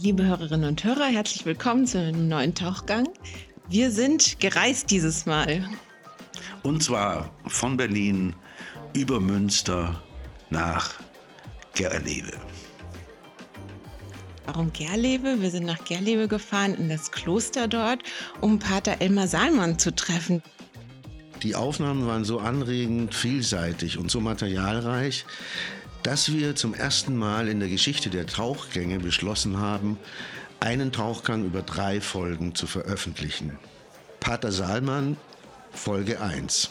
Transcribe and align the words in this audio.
Liebe 0.00 0.24
Hörerinnen 0.24 0.68
und 0.68 0.84
Hörer, 0.84 1.06
herzlich 1.06 1.44
willkommen 1.44 1.84
zu 1.84 1.98
einem 1.98 2.28
neuen 2.28 2.54
Tauchgang. 2.54 3.08
Wir 3.68 3.90
sind 3.90 4.38
gereist 4.38 4.92
dieses 4.92 5.26
Mal. 5.26 5.68
Und 6.62 6.84
zwar 6.84 7.32
von 7.48 7.76
Berlin 7.76 8.32
über 8.94 9.18
Münster 9.18 10.00
nach 10.50 10.94
Gerlewe. 11.74 12.30
Warum 14.46 14.72
Gerlewe? 14.72 15.42
Wir 15.42 15.50
sind 15.50 15.66
nach 15.66 15.84
Gerlewe 15.84 16.28
gefahren, 16.28 16.76
in 16.76 16.88
das 16.88 17.10
Kloster 17.10 17.66
dort, 17.66 18.04
um 18.40 18.60
Pater 18.60 19.00
Elmar 19.00 19.26
Salmann 19.26 19.80
zu 19.80 19.92
treffen. 19.92 20.44
Die 21.42 21.56
Aufnahmen 21.56 22.06
waren 22.06 22.24
so 22.24 22.38
anregend, 22.38 23.14
vielseitig 23.14 23.98
und 23.98 24.12
so 24.12 24.20
materialreich, 24.20 25.24
dass 26.08 26.32
wir 26.32 26.56
zum 26.56 26.72
ersten 26.72 27.18
Mal 27.18 27.48
in 27.48 27.60
der 27.60 27.68
Geschichte 27.68 28.08
der 28.08 28.26
Tauchgänge 28.26 28.98
beschlossen 28.98 29.58
haben, 29.58 29.98
einen 30.58 30.90
Tauchgang 30.90 31.44
über 31.44 31.60
drei 31.60 32.00
Folgen 32.00 32.54
zu 32.54 32.66
veröffentlichen. 32.66 33.58
Pater 34.18 34.50
Salman, 34.50 35.18
Folge 35.70 36.22
1. 36.22 36.70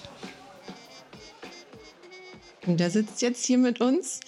Und 2.66 2.80
der 2.80 2.90
sitzt 2.90 3.22
jetzt 3.22 3.46
hier 3.46 3.60
mit 3.60 3.80
uns. 3.80 4.22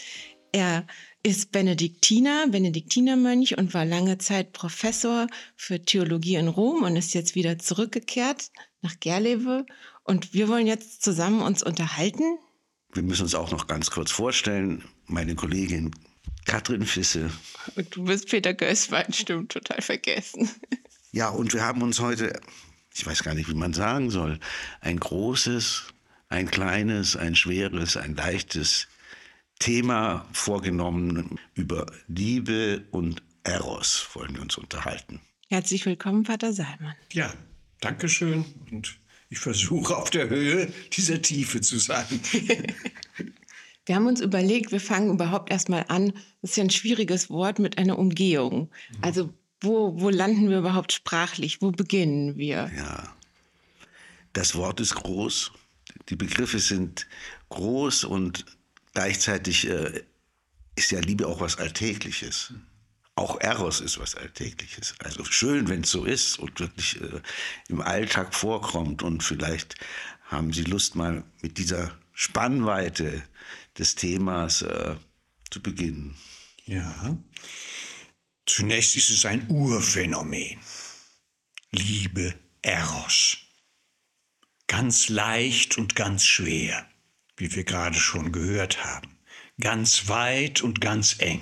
Er 0.52 0.86
ist 1.24 1.52
Benediktiner, 1.52 2.46
Benediktinermönch 2.48 3.58
und 3.58 3.74
war 3.74 3.86
lange 3.86 4.20
Zeit 4.20 4.54
Professor 4.54 5.26
für 5.56 5.82
Theologie 5.82 6.36
in 6.36 6.50
Rom 6.50 6.84
und 6.84 6.96
ist 6.96 7.16
jetzt 7.16 7.34
wieder 7.34 7.58
zurückgekehrt 7.58 8.52
nach 8.84 9.00
Gerlewe. 9.00 9.66
Und 10.04 10.36
wir 10.36 10.48
wollen 10.50 10.68
jetzt 10.68 11.02
zusammen 11.02 11.42
uns 11.42 11.64
unterhalten 11.64 12.38
wir 12.94 13.04
müssen 13.04 13.24
uns 13.24 13.36
auch 13.36 13.52
noch 13.52 13.68
ganz 13.68 13.92
kurz 13.92 14.12
vorstellen. 14.12 14.84
Meine 15.06 15.36
Kollegin 15.36 15.92
Katrin 16.46 16.86
Fisse. 16.86 17.30
Und 17.76 17.96
du 17.96 18.06
bist 18.06 18.30
Peter 18.30 18.54
Gößwein, 18.54 19.14
stimmt, 19.14 19.52
total 19.52 19.82
vergessen. 19.82 20.50
Ja, 21.12 21.30
und 21.30 21.54
wir 21.54 21.64
haben 21.64 21.82
uns 21.82 22.00
heute, 22.00 22.40
ich 22.94 23.06
weiß 23.06 23.24
gar 23.24 23.36
nicht, 23.36 23.50
wie 23.50 23.56
man 23.56 23.74
sagen 23.74 24.10
soll, 24.10 24.40
ein 24.82 25.00
großes, 25.00 25.86
ein 26.28 26.50
kleines, 26.50 27.16
ein 27.16 27.36
schweres, 27.36 27.98
ein 27.98 28.16
leichtes 28.16 28.88
Thema 29.60 30.28
vorgenommen. 30.32 31.40
Über 31.54 31.86
Liebe 32.08 32.88
und 32.92 33.22
Eros 33.44 34.08
wollen 34.14 34.36
wir 34.36 34.42
uns 34.42 34.58
unterhalten. 34.58 35.20
Herzlich 35.50 35.86
willkommen, 35.86 36.24
Pater 36.24 36.54
Salman. 36.54 36.96
Ja, 37.12 37.34
Dankeschön 37.82 38.46
und 38.72 39.00
ich 39.30 39.40
versuche 39.40 39.96
auf 39.96 40.10
der 40.10 40.30
Höhe 40.30 40.72
dieser 40.92 41.22
Tiefe 41.22 41.62
zu 41.62 41.80
sein. 41.80 42.06
Wir 43.86 43.96
haben 43.96 44.06
uns 44.06 44.22
überlegt, 44.22 44.72
wir 44.72 44.80
fangen 44.80 45.10
überhaupt 45.10 45.50
erstmal 45.50 45.84
an. 45.88 46.14
Das 46.44 46.52
ist 46.52 46.58
ja 46.58 46.64
ein 46.64 46.70
schwieriges 46.70 47.32
Wort 47.32 47.58
mit 47.58 47.80
einer 47.80 47.98
Umgehung. 47.98 48.70
Also 49.02 49.34
wo, 49.62 50.00
wo 50.00 50.12
landen 50.12 50.48
wir 50.48 50.60
überhaupt 50.60 50.94
sprachlich? 50.94 51.60
Wo 51.64 51.72
beginnen 51.72 52.38
wir? 52.38 52.70
Ja, 52.78 53.16
das 54.34 54.54
Wort 54.54 54.80
ist 54.80 54.94
groß. 54.94 55.52
Die 56.10 56.16
Begriffe 56.16 56.60
sind 56.60 57.08
groß 57.50 58.04
und 58.04 58.46
gleichzeitig 58.94 59.68
äh, 59.68 60.04
ist 60.76 60.92
ja 60.92 61.00
Liebe 61.00 61.26
auch 61.26 61.42
was 61.42 61.58
Alltägliches. 61.58 62.54
Auch 63.20 63.42
Eros 63.42 63.82
ist 63.82 64.00
was 64.00 64.16
Alltägliches. 64.16 64.96
Also 65.00 65.26
schön, 65.26 65.68
wenn 65.68 65.82
es 65.82 65.92
so 65.92 66.06
ist 66.06 66.40
und 66.40 66.58
wirklich 66.62 67.02
äh, 67.02 67.20
im 67.68 67.82
Alltag 67.82 68.34
vorkommt. 68.34 69.04
Und 69.04 69.24
vielleicht 69.24 69.76
haben 70.24 70.54
Sie 70.54 70.64
Lust, 70.64 70.96
mal 70.96 71.26
mit 71.42 71.58
dieser 71.58 72.00
Spannweite 72.14 73.22
des 73.78 73.96
Themas 73.96 74.62
äh, 74.62 74.96
zu 75.52 75.62
beginnen. 75.62 76.16
Ja. 76.64 77.18
Zunächst 78.46 78.96
ist 78.96 79.10
es 79.10 79.26
ein 79.26 79.50
Urphänomen. 79.50 80.58
Liebe, 81.72 82.34
Eros. 82.62 83.36
Ganz 84.68 85.10
leicht 85.10 85.78
und 85.78 85.98
ganz 85.98 86.26
schwer, 86.26 86.88
wie 87.36 87.54
wir 87.54 87.66
gerade 87.66 88.00
schon 88.00 88.32
gehört 88.32 88.86
haben. 88.86 89.18
Ganz 89.60 90.08
weit 90.08 90.62
und 90.62 90.80
ganz 90.80 91.18
eng. 91.20 91.42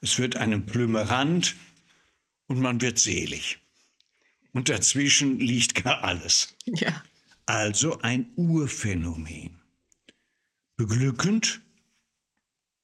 Es 0.00 0.18
wird 0.18 0.36
einem 0.36 0.66
Plümerand 0.66 1.56
und 2.46 2.60
man 2.60 2.80
wird 2.80 2.98
selig. 2.98 3.60
Und 4.52 4.68
dazwischen 4.68 5.38
liegt 5.38 5.84
gar 5.84 6.02
alles. 6.02 6.56
Ja. 6.64 7.02
Also 7.46 8.00
ein 8.00 8.32
Urphänomen. 8.36 9.60
Beglückend, 10.76 11.60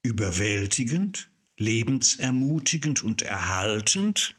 überwältigend, 0.03 1.31
lebensermutigend 1.57 3.03
und 3.03 3.23
erhaltend. 3.23 4.37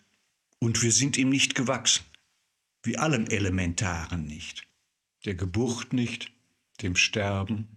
Und 0.60 0.82
wir 0.82 0.92
sind 0.92 1.18
ihm 1.18 1.30
nicht 1.30 1.56
gewachsen. 1.56 2.06
Wie 2.84 2.98
allem 2.98 3.26
Elementaren 3.26 4.26
nicht. 4.26 4.68
Der 5.26 5.36
Geburt 5.36 5.94
nicht, 5.94 6.32
dem 6.82 6.96
Sterben, 6.96 7.68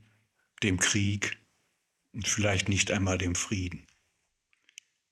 dem 0.63 0.79
Krieg 0.79 1.39
und 2.13 2.29
vielleicht 2.29 2.69
nicht 2.69 2.91
einmal 2.91 3.19
dem 3.19 3.35
Frieden. 3.35 3.87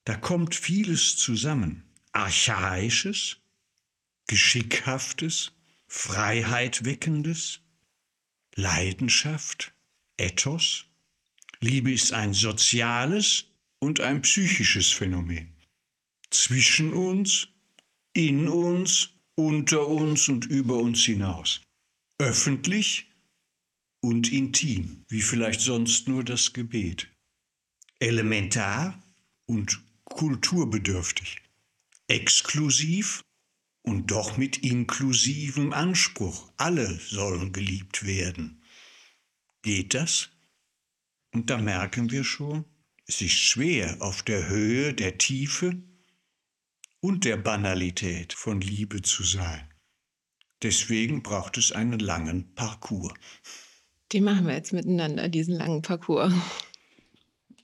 Da 0.09 0.17
kommt 0.17 0.55
vieles 0.55 1.19
zusammen. 1.19 1.85
Archaisches, 2.13 3.37
Geschickhaftes, 4.27 5.53
Freiheit 5.87 6.87
weckendes, 6.87 7.61
Leidenschaft, 8.55 9.75
Ethos. 10.17 10.87
Liebe 11.61 11.93
ist 11.93 12.15
ein 12.15 12.33
soziales 12.33 13.45
und 13.81 14.01
ein 14.01 14.23
psychisches 14.23 14.91
Phänomen. 14.91 15.53
Zwischen 16.31 16.95
uns, 16.95 17.49
in 18.15 18.49
uns, 18.49 19.11
unter 19.35 19.89
uns 19.89 20.31
und 20.31 20.47
über 20.47 20.79
uns 20.79 21.05
hinaus. 21.05 21.61
Öffentlich 22.17 23.11
und 24.01 24.33
intim, 24.33 25.05
wie 25.11 25.21
vielleicht 25.21 25.61
sonst 25.61 26.09
nur 26.09 26.25
das 26.25 26.55
Gebet. 26.55 27.09
Elementar 28.01 28.99
und 29.45 29.87
kulturbedürftig, 30.09 31.39
exklusiv 32.07 33.23
und 33.83 34.11
doch 34.11 34.37
mit 34.37 34.59
inklusivem 34.59 35.73
Anspruch. 35.73 36.53
Alle 36.57 36.99
sollen 36.99 37.53
geliebt 37.53 38.05
werden. 38.05 38.63
Geht 39.63 39.95
das? 39.95 40.31
Und 41.33 41.51
da 41.51 41.59
merken 41.59 42.11
wir 42.11 42.25
schon, 42.25 42.65
es 43.07 43.21
ist 43.21 43.33
schwer 43.33 43.97
auf 44.01 44.23
der 44.23 44.49
Höhe 44.49 44.95
der 44.95 45.19
Tiefe 45.19 45.83
und 47.01 47.25
der 47.25 47.37
Banalität 47.37 48.33
von 48.33 48.61
Liebe 48.61 49.03
zu 49.03 49.23
sein. 49.23 49.69
Deswegen 50.63 51.23
braucht 51.23 51.57
es 51.57 51.73
einen 51.73 52.01
langen 52.01 52.55
Parcours. 52.55 53.15
Den 54.13 54.25
machen 54.25 54.47
wir 54.47 54.55
jetzt 54.55 54.73
miteinander, 54.73 55.29
diesen 55.29 55.55
langen 55.55 55.83
Parcours. 55.83 56.33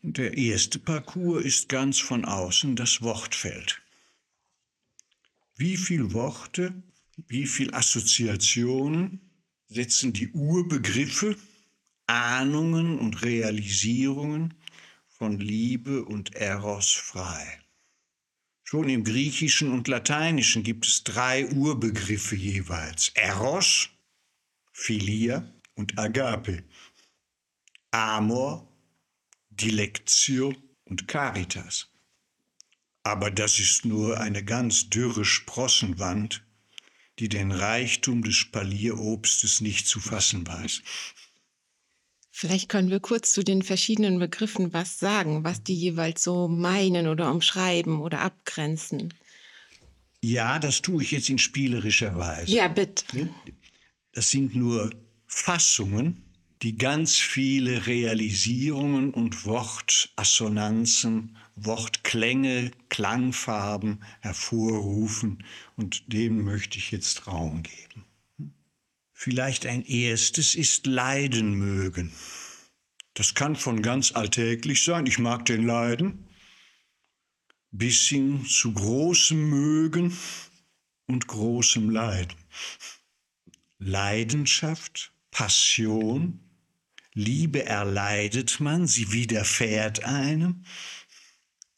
Der 0.06 0.36
erste 0.36 0.78
Parcours 0.78 1.42
ist 1.46 1.70
ganz 1.70 1.98
von 1.98 2.26
außen 2.26 2.76
das 2.76 3.00
Wortfeld. 3.00 3.80
Wie 5.56 5.78
viele 5.78 6.12
Worte, 6.12 6.74
wie 7.26 7.46
viele 7.46 7.72
Assoziationen 7.72 9.30
setzen 9.66 10.12
die 10.12 10.30
Urbegriffe, 10.32 11.38
Ahnungen 12.06 12.98
und 12.98 13.22
Realisierungen 13.22 14.52
von 15.08 15.40
Liebe 15.40 16.04
und 16.04 16.34
Eros 16.34 16.92
frei? 16.92 17.62
Schon 18.62 18.90
im 18.90 19.04
Griechischen 19.04 19.72
und 19.72 19.88
Lateinischen 19.88 20.62
gibt 20.62 20.86
es 20.86 21.02
drei 21.04 21.48
Urbegriffe 21.50 22.36
jeweils. 22.36 23.08
Eros, 23.14 23.88
Philia 24.70 25.50
und 25.76 25.98
Agape. 25.98 26.62
Amor 27.90 28.73
Dilectio 29.56 30.54
und 30.84 31.08
Caritas. 31.08 31.88
Aber 33.02 33.30
das 33.30 33.58
ist 33.60 33.84
nur 33.84 34.18
eine 34.18 34.44
ganz 34.44 34.88
dürre 34.88 35.24
Sprossenwand, 35.24 36.42
die 37.18 37.28
den 37.28 37.52
Reichtum 37.52 38.24
des 38.24 38.34
Spalierobstes 38.34 39.60
nicht 39.60 39.86
zu 39.86 40.00
fassen 40.00 40.46
weiß. 40.46 40.82
Vielleicht 42.30 42.68
können 42.68 42.90
wir 42.90 42.98
kurz 42.98 43.32
zu 43.32 43.44
den 43.44 43.62
verschiedenen 43.62 44.18
Begriffen 44.18 44.72
was 44.72 44.98
sagen, 44.98 45.44
was 45.44 45.62
die 45.62 45.76
jeweils 45.76 46.24
so 46.24 46.48
meinen 46.48 47.06
oder 47.06 47.30
umschreiben 47.30 48.00
oder 48.00 48.22
abgrenzen. 48.22 49.14
Ja, 50.20 50.58
das 50.58 50.82
tue 50.82 51.02
ich 51.02 51.12
jetzt 51.12 51.28
in 51.28 51.38
spielerischer 51.38 52.16
Weise. 52.18 52.50
Ja, 52.50 52.66
bitte. 52.66 53.28
Das 54.12 54.30
sind 54.30 54.56
nur 54.56 54.90
Fassungen 55.26 56.23
die 56.64 56.76
ganz 56.78 57.18
viele 57.18 57.86
Realisierungen 57.86 59.12
und 59.12 59.44
Wortassonanzen, 59.44 61.36
Wortklänge, 61.56 62.70
Klangfarben 62.88 64.02
hervorrufen 64.20 65.44
und 65.76 66.10
dem 66.10 66.42
möchte 66.42 66.78
ich 66.78 66.90
jetzt 66.90 67.26
Raum 67.26 67.62
geben. 67.62 68.06
Vielleicht 69.12 69.66
ein 69.66 69.84
erstes 69.84 70.54
ist 70.54 70.86
Leiden 70.86 71.52
mögen. 71.52 72.12
Das 73.12 73.34
kann 73.34 73.56
von 73.56 73.82
ganz 73.82 74.12
alltäglich 74.12 74.84
sein, 74.84 75.04
ich 75.04 75.18
mag 75.18 75.44
den 75.44 75.66
Leiden, 75.66 76.26
bis 77.72 78.06
hin 78.06 78.46
zu 78.46 78.72
großem 78.72 79.50
Mögen 79.50 80.16
und 81.08 81.26
großem 81.26 81.90
Leiden. 81.90 82.38
Leidenschaft, 83.78 85.12
Passion, 85.30 86.40
Liebe 87.14 87.64
erleidet 87.64 88.58
man, 88.58 88.88
sie 88.88 89.12
widerfährt 89.12 90.04
einem. 90.04 90.64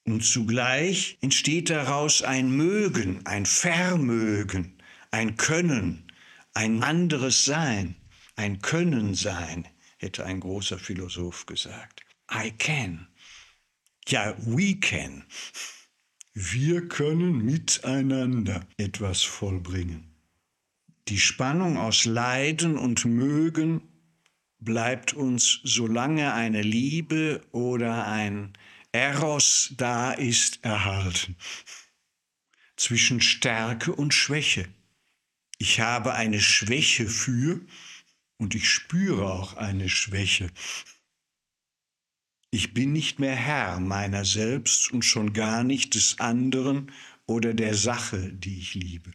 Und 0.04 0.24
zugleich 0.24 1.18
entsteht 1.20 1.68
daraus 1.68 2.22
ein 2.22 2.50
Mögen, 2.50 3.26
ein 3.26 3.44
Vermögen, 3.44 4.78
ein 5.10 5.36
Können, 5.36 6.10
ein 6.54 6.82
anderes 6.82 7.44
Sein, 7.44 7.96
ein 8.34 8.60
Können 8.62 9.14
sein, 9.14 9.68
hätte 9.98 10.24
ein 10.24 10.40
großer 10.40 10.78
Philosoph 10.78 11.44
gesagt. 11.44 12.02
I 12.32 12.50
can. 12.50 13.06
Ja, 14.08 14.34
we 14.38 14.76
can. 14.76 15.24
Wir 16.32 16.86
können 16.88 17.44
miteinander 17.44 18.66
etwas 18.76 19.22
vollbringen. 19.22 20.14
Die 21.08 21.18
Spannung 21.18 21.76
aus 21.76 22.04
Leiden 22.04 22.78
und 22.78 23.04
Mögen 23.04 23.82
bleibt 24.66 25.14
uns, 25.14 25.60
solange 25.64 26.34
eine 26.34 26.60
Liebe 26.60 27.40
oder 27.52 28.06
ein 28.06 28.52
Eros 28.92 29.72
da 29.78 30.12
ist, 30.12 30.62
erhalten. 30.62 31.36
Zwischen 32.76 33.22
Stärke 33.22 33.94
und 33.94 34.12
Schwäche. 34.12 34.68
Ich 35.56 35.80
habe 35.80 36.12
eine 36.12 36.40
Schwäche 36.40 37.06
für 37.06 37.62
und 38.36 38.54
ich 38.54 38.68
spüre 38.68 39.32
auch 39.32 39.54
eine 39.54 39.88
Schwäche. 39.88 40.50
Ich 42.50 42.74
bin 42.74 42.92
nicht 42.92 43.18
mehr 43.18 43.34
Herr 43.36 43.80
meiner 43.80 44.26
selbst 44.26 44.92
und 44.92 45.04
schon 45.04 45.32
gar 45.32 45.64
nicht 45.64 45.94
des 45.94 46.20
anderen 46.20 46.92
oder 47.26 47.54
der 47.54 47.74
Sache, 47.74 48.32
die 48.32 48.58
ich 48.58 48.74
liebe. 48.74 49.12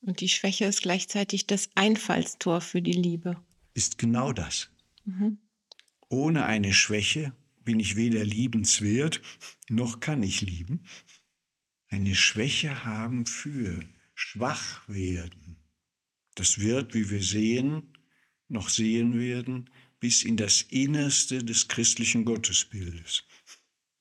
Und 0.00 0.20
die 0.20 0.28
Schwäche 0.28 0.64
ist 0.64 0.82
gleichzeitig 0.82 1.46
das 1.46 1.68
Einfallstor 1.74 2.60
für 2.60 2.80
die 2.80 2.92
Liebe. 2.92 3.42
Ist 3.74 3.98
genau 3.98 4.32
das. 4.32 4.70
Mhm. 5.04 5.38
Ohne 6.08 6.44
eine 6.44 6.72
Schwäche 6.72 7.32
bin 7.64 7.80
ich 7.80 7.96
weder 7.96 8.24
liebenswert, 8.24 9.22
noch 9.68 10.00
kann 10.00 10.22
ich 10.22 10.40
lieben. 10.40 10.84
Eine 11.88 12.14
Schwäche 12.14 12.84
haben 12.84 13.26
für 13.26 13.84
schwach 14.14 14.86
werden. 14.88 15.56
Das 16.34 16.58
wird, 16.58 16.94
wie 16.94 17.10
wir 17.10 17.22
sehen, 17.22 17.96
noch 18.48 18.68
sehen 18.68 19.18
werden, 19.18 19.70
bis 20.00 20.22
in 20.22 20.36
das 20.36 20.62
Innerste 20.62 21.44
des 21.44 21.68
christlichen 21.68 22.24
Gottesbildes, 22.24 23.24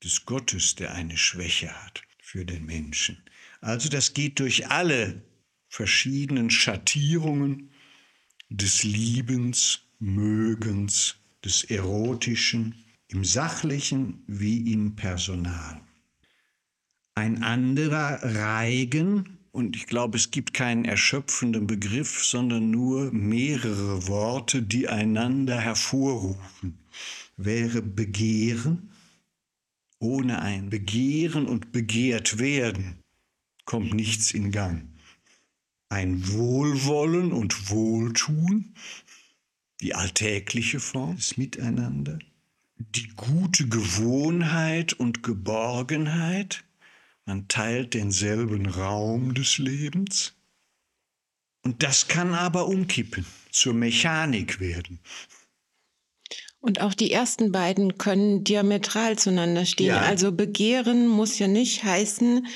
des 0.04 0.26
Gottes, 0.26 0.76
der 0.76 0.94
eine 0.94 1.18
Schwäche 1.18 1.72
hat 1.84 2.02
für 2.20 2.46
den 2.46 2.66
Menschen. 2.66 3.22
Also 3.60 3.90
das 3.90 4.14
geht 4.14 4.40
durch 4.40 4.68
alle 4.68 5.24
verschiedenen 5.68 6.50
Schattierungen 6.50 7.72
des 8.52 8.84
Liebens, 8.84 9.80
Mögens, 10.00 11.16
des 11.44 11.64
Erotischen, 11.64 12.76
im 13.08 13.24
sachlichen 13.24 14.24
wie 14.28 14.74
im 14.74 14.96
Personal. 14.96 15.80
Ein 17.16 17.44
anderer 17.44 18.20
Reigen 18.22 19.38
und 19.52 19.76
ich 19.76 19.86
glaube, 19.86 20.18
es 20.18 20.32
gibt 20.32 20.54
keinen 20.54 20.86
erschöpfenden 20.86 21.68
Begriff, 21.68 22.24
sondern 22.24 22.72
nur 22.72 23.12
mehrere 23.12 24.08
Worte, 24.08 24.62
die 24.64 24.88
einander 24.88 25.60
hervorrufen. 25.60 26.78
Wäre 27.38 27.82
Begehren, 27.82 28.92
ohne 30.00 30.42
ein 30.42 30.70
Begehren 30.70 31.48
und 31.48 31.72
begehrt 31.72 32.38
werden, 32.38 32.98
kommt 33.66 33.94
nichts 33.94 34.34
in 34.34 34.52
Gang. 34.52 34.91
Ein 35.92 36.26
Wohlwollen 36.32 37.34
und 37.34 37.70
Wohltun, 37.70 38.74
die 39.82 39.94
alltägliche 39.94 40.80
Form 40.80 41.18
des 41.18 41.36
Miteinander, 41.36 42.18
die 42.78 43.10
gute 43.18 43.68
Gewohnheit 43.68 44.94
und 44.94 45.22
Geborgenheit, 45.22 46.64
man 47.26 47.50
teilt 47.50 47.94
denselben 47.94 48.68
Raum 48.68 49.34
des 49.34 49.58
Lebens. 49.58 50.34
Und 51.62 51.84
das 51.84 52.08
kann 52.08 52.36
aber 52.36 52.68
umkippen, 52.68 53.26
zur 53.52 53.74
Mechanik 53.74 54.62
werden. 54.62 55.02
Und 56.62 56.80
auch 56.80 56.94
die 56.94 57.12
ersten 57.12 57.52
beiden 57.52 57.98
können 57.98 58.46
diametral 58.46 59.18
zueinander 59.18 59.66
stehen. 59.66 59.88
Ja. 59.88 60.02
Also 60.02 60.32
Begehren 60.32 61.08
muss 61.08 61.38
ja 61.38 61.50
nicht 61.50 61.84
heißen, 61.84 62.48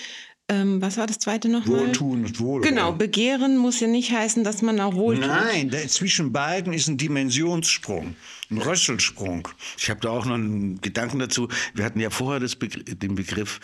ähm, 0.48 0.82
was 0.82 0.98
war 0.98 1.08
das 1.08 1.18
zweite 1.18 1.50
nochmal? 1.50 1.88
Wohltun 1.88 2.26
und 2.26 2.40
Wohl. 2.40 2.62
Genau, 2.62 2.92
Begehren 2.92 3.58
muss 3.58 3.80
ja 3.80 3.88
nicht 3.88 4.12
heißen, 4.12 4.44
dass 4.44 4.62
man 4.62 4.80
auch 4.80 4.94
wohltut. 4.94 5.28
Nein, 5.28 5.72
zwischen 5.88 6.32
beiden 6.32 6.72
ist 6.72 6.88
ein 6.88 6.98
Dimensionssprung, 6.98 8.16
ein 8.52 8.58
Rösselsprung. 8.60 9.48
Ich 9.78 9.90
habe 9.90 10.02
da 10.02 10.10
auch 10.10 10.26
noch 10.26 10.36
einen 10.36 10.80
Gedanken 10.82 11.20
dazu. 11.20 11.48
Wir 11.74 11.84
hatten 11.84 12.00
ja 12.00 12.12
vorher 12.12 12.48
Begr 12.48 12.84
den 12.84 13.16
Begriff 13.16 13.60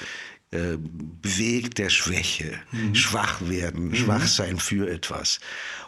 äh, 0.49 0.77
bewegt 0.77 1.77
der 1.77 1.89
Schwäche, 1.89 2.59
mhm. 2.71 2.95
schwach 2.95 3.47
werden, 3.47 3.89
mhm. 3.89 3.95
schwach 3.95 4.25
sein 4.25 4.57
für 4.57 4.89
etwas. 4.89 5.39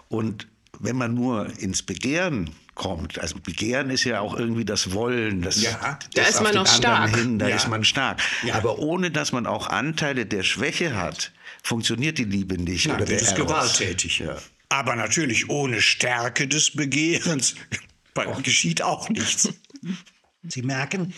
Und 0.10 0.48
wenn 0.80 0.96
man 0.96 1.16
nur 1.16 1.48
ins 1.60 1.82
Begehren 1.82 2.52
kommt. 2.76 3.20
Also 3.20 3.36
Begehren 3.40 3.90
ist 3.90 4.04
ja 4.04 4.20
auch 4.20 4.38
irgendwie 4.38 4.66
das 4.66 4.94
Wollen, 4.94 5.42
das, 5.42 5.62
ja, 5.62 6.00
da 6.16 6.24
ist 6.24 6.42
man 6.42 6.56
noch 6.56 6.68
stark. 6.68 7.16
Hin, 7.16 7.40
da 7.40 7.48
ja. 7.48 7.56
ist 7.56 7.68
man 7.68 7.84
stark. 7.84 8.22
Ja. 8.44 8.56
Aber 8.56 8.80
ohne 8.80 9.12
dass 9.12 9.32
man 9.32 9.46
auch 9.46 9.68
Anteile 9.68 10.26
der 10.26 10.44
Schwäche 10.44 10.96
hat, 10.96 11.32
funktioniert 11.64 12.18
die 12.18 12.24
Liebe 12.24 12.58
nicht. 12.58 12.88
Nein, 12.88 12.98
oder 12.98 13.06
das 13.06 13.22
ist 13.22 13.36
gewalttätig. 13.36 14.20
Ja. 14.20 14.38
Aber 14.70 14.96
natürlich 14.96 15.50
ohne 15.50 15.82
Stärke 15.82 16.48
des 16.48 16.72
Begehrens 16.72 17.56
geschieht 18.44 18.82
auch 18.82 19.10
nichts. 19.10 19.50
Sie 20.44 20.62
merken, 20.62 21.14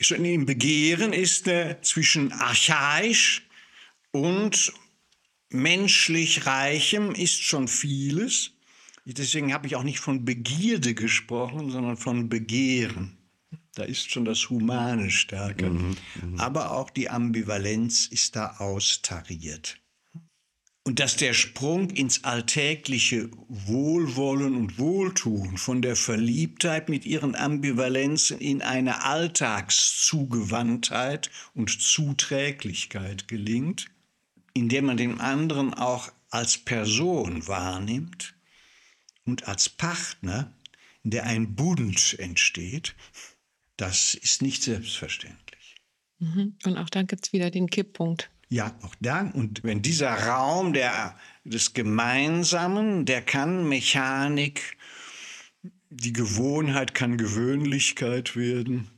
schon 0.00 0.24
im 0.24 0.46
Begehren 0.46 1.12
ist 1.12 1.46
äh, 1.46 1.76
zwischen 1.82 2.32
archaisch 2.32 3.46
und 4.12 4.72
menschlich 5.50 6.46
Reichem 6.46 7.12
ist 7.12 7.42
schon 7.42 7.68
vieles. 7.68 8.52
Deswegen 9.12 9.52
habe 9.52 9.66
ich 9.66 9.76
auch 9.76 9.82
nicht 9.82 10.00
von 10.00 10.24
Begierde 10.24 10.94
gesprochen, 10.94 11.70
sondern 11.70 11.96
von 11.96 12.28
Begehren. 12.28 13.16
Da 13.74 13.84
ist 13.84 14.10
schon 14.10 14.24
das 14.24 14.50
Humane 14.50 15.10
stärker. 15.10 15.70
Mhm, 15.70 15.96
mh. 16.22 16.42
Aber 16.42 16.72
auch 16.72 16.90
die 16.90 17.08
Ambivalenz 17.08 18.06
ist 18.06 18.34
da 18.36 18.56
austariert. 18.58 19.80
Und 20.82 20.98
dass 20.98 21.16
der 21.16 21.34
Sprung 21.34 21.90
ins 21.90 22.24
alltägliche 22.24 23.28
Wohlwollen 23.48 24.56
und 24.56 24.78
Wohltun 24.78 25.58
von 25.58 25.82
der 25.82 25.94
Verliebtheit 25.94 26.88
mit 26.88 27.04
ihren 27.04 27.36
Ambivalenzen 27.36 28.38
in 28.38 28.62
eine 28.62 29.04
Alltagszugewandtheit 29.04 31.30
und 31.54 31.82
Zuträglichkeit 31.82 33.28
gelingt, 33.28 33.90
indem 34.54 34.86
man 34.86 34.96
den 34.96 35.20
anderen 35.20 35.74
auch 35.74 36.10
als 36.30 36.56
Person 36.58 37.46
wahrnimmt, 37.46 38.34
und 39.30 39.46
als 39.46 39.68
Partner, 39.68 40.52
in 41.04 41.12
der 41.12 41.24
ein 41.24 41.54
Bund 41.54 42.16
entsteht, 42.18 42.96
das 43.76 44.14
ist 44.14 44.42
nicht 44.42 44.64
selbstverständlich. 44.64 45.76
Mhm. 46.18 46.56
Und 46.64 46.76
auch 46.76 46.90
dann 46.90 47.06
gibt 47.06 47.26
es 47.26 47.32
wieder 47.32 47.50
den 47.50 47.70
Kipppunkt. 47.70 48.28
Ja, 48.48 48.76
auch 48.82 48.94
dann. 49.00 49.30
Und 49.30 49.62
wenn 49.62 49.82
dieser 49.82 50.10
Raum 50.10 50.72
der, 50.72 51.16
des 51.44 51.74
Gemeinsamen, 51.74 53.06
der 53.06 53.22
kann 53.22 53.68
Mechanik, 53.68 54.76
die 55.90 56.12
Gewohnheit 56.12 56.92
kann 56.92 57.16
Gewöhnlichkeit 57.16 58.34
werden. 58.34 58.90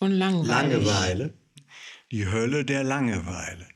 Und 0.00 0.10
Langeweile. 0.10 0.78
Langeweile. 0.78 1.34
Die 2.10 2.26
Hölle 2.26 2.64
der 2.64 2.82
Langeweile. 2.82 3.68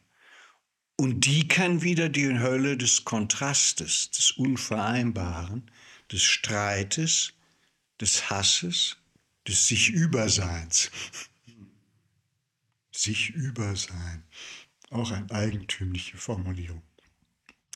Und 0.97 1.27
die 1.27 1.49
kann 1.49 1.83
wieder 1.83 2.09
die 2.09 2.39
Hölle 2.39 2.77
des 2.77 3.05
Kontrastes, 3.05 4.11
des 4.11 4.33
Unvereinbaren, 4.33 5.71
des 6.12 6.23
Streites, 6.23 7.33
des 8.00 8.31
Hasses, 8.31 8.97
des 9.47 9.66
Sich-Überseins. 9.66 10.90
Sich-Übersein. 12.92 14.25
Auch 14.90 15.11
eine 15.11 15.31
eigentümliche 15.31 16.19
Formulierung. 16.19 16.83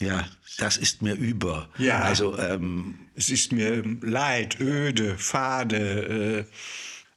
Ja, 0.01 0.29
das 0.59 0.77
ist 0.77 1.01
mir 1.01 1.15
über. 1.15 1.71
Ja, 1.79 2.01
also 2.01 2.39
ähm, 2.39 2.99
es 3.15 3.31
ist 3.31 3.53
mir 3.53 3.83
leid, 4.03 4.61
öde, 4.61 5.17
fade. 5.17 6.47
Äh, 6.47 6.53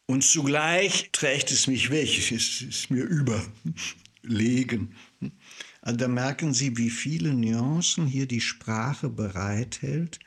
und 0.06 0.24
zugleich 0.24 1.10
trägt 1.12 1.52
es 1.52 1.68
mich 1.68 1.92
weg. 1.92 2.18
Es 2.32 2.62
ist 2.62 2.90
mir 2.90 3.04
überlegen. 3.04 4.96
Also 5.82 5.98
da 5.98 6.08
merken 6.08 6.54
Sie, 6.54 6.78
wie 6.78 6.90
viele 6.90 7.34
Nuancen 7.34 8.08
hier 8.08 8.28
die 8.28 8.42
Sprache 8.42 9.10
bereithält, 9.10 10.20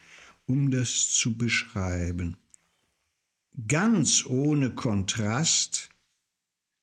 um 0.46 0.70
das 0.70 1.10
zu 1.10 1.36
beschreiben. 1.36 2.36
Ganz 3.68 4.24
ohne 4.26 4.70
Kontrast, 4.70 5.90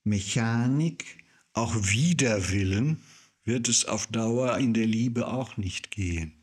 Mechanik, 0.04 1.18
auch 1.54 1.76
Widerwillen 1.76 3.02
wird 3.44 3.68
es 3.68 3.86
auf 3.86 4.08
Dauer 4.08 4.58
in 4.58 4.74
der 4.74 4.86
Liebe 4.86 5.28
auch 5.28 5.58
nicht 5.58 5.92
gehen. 5.92 6.34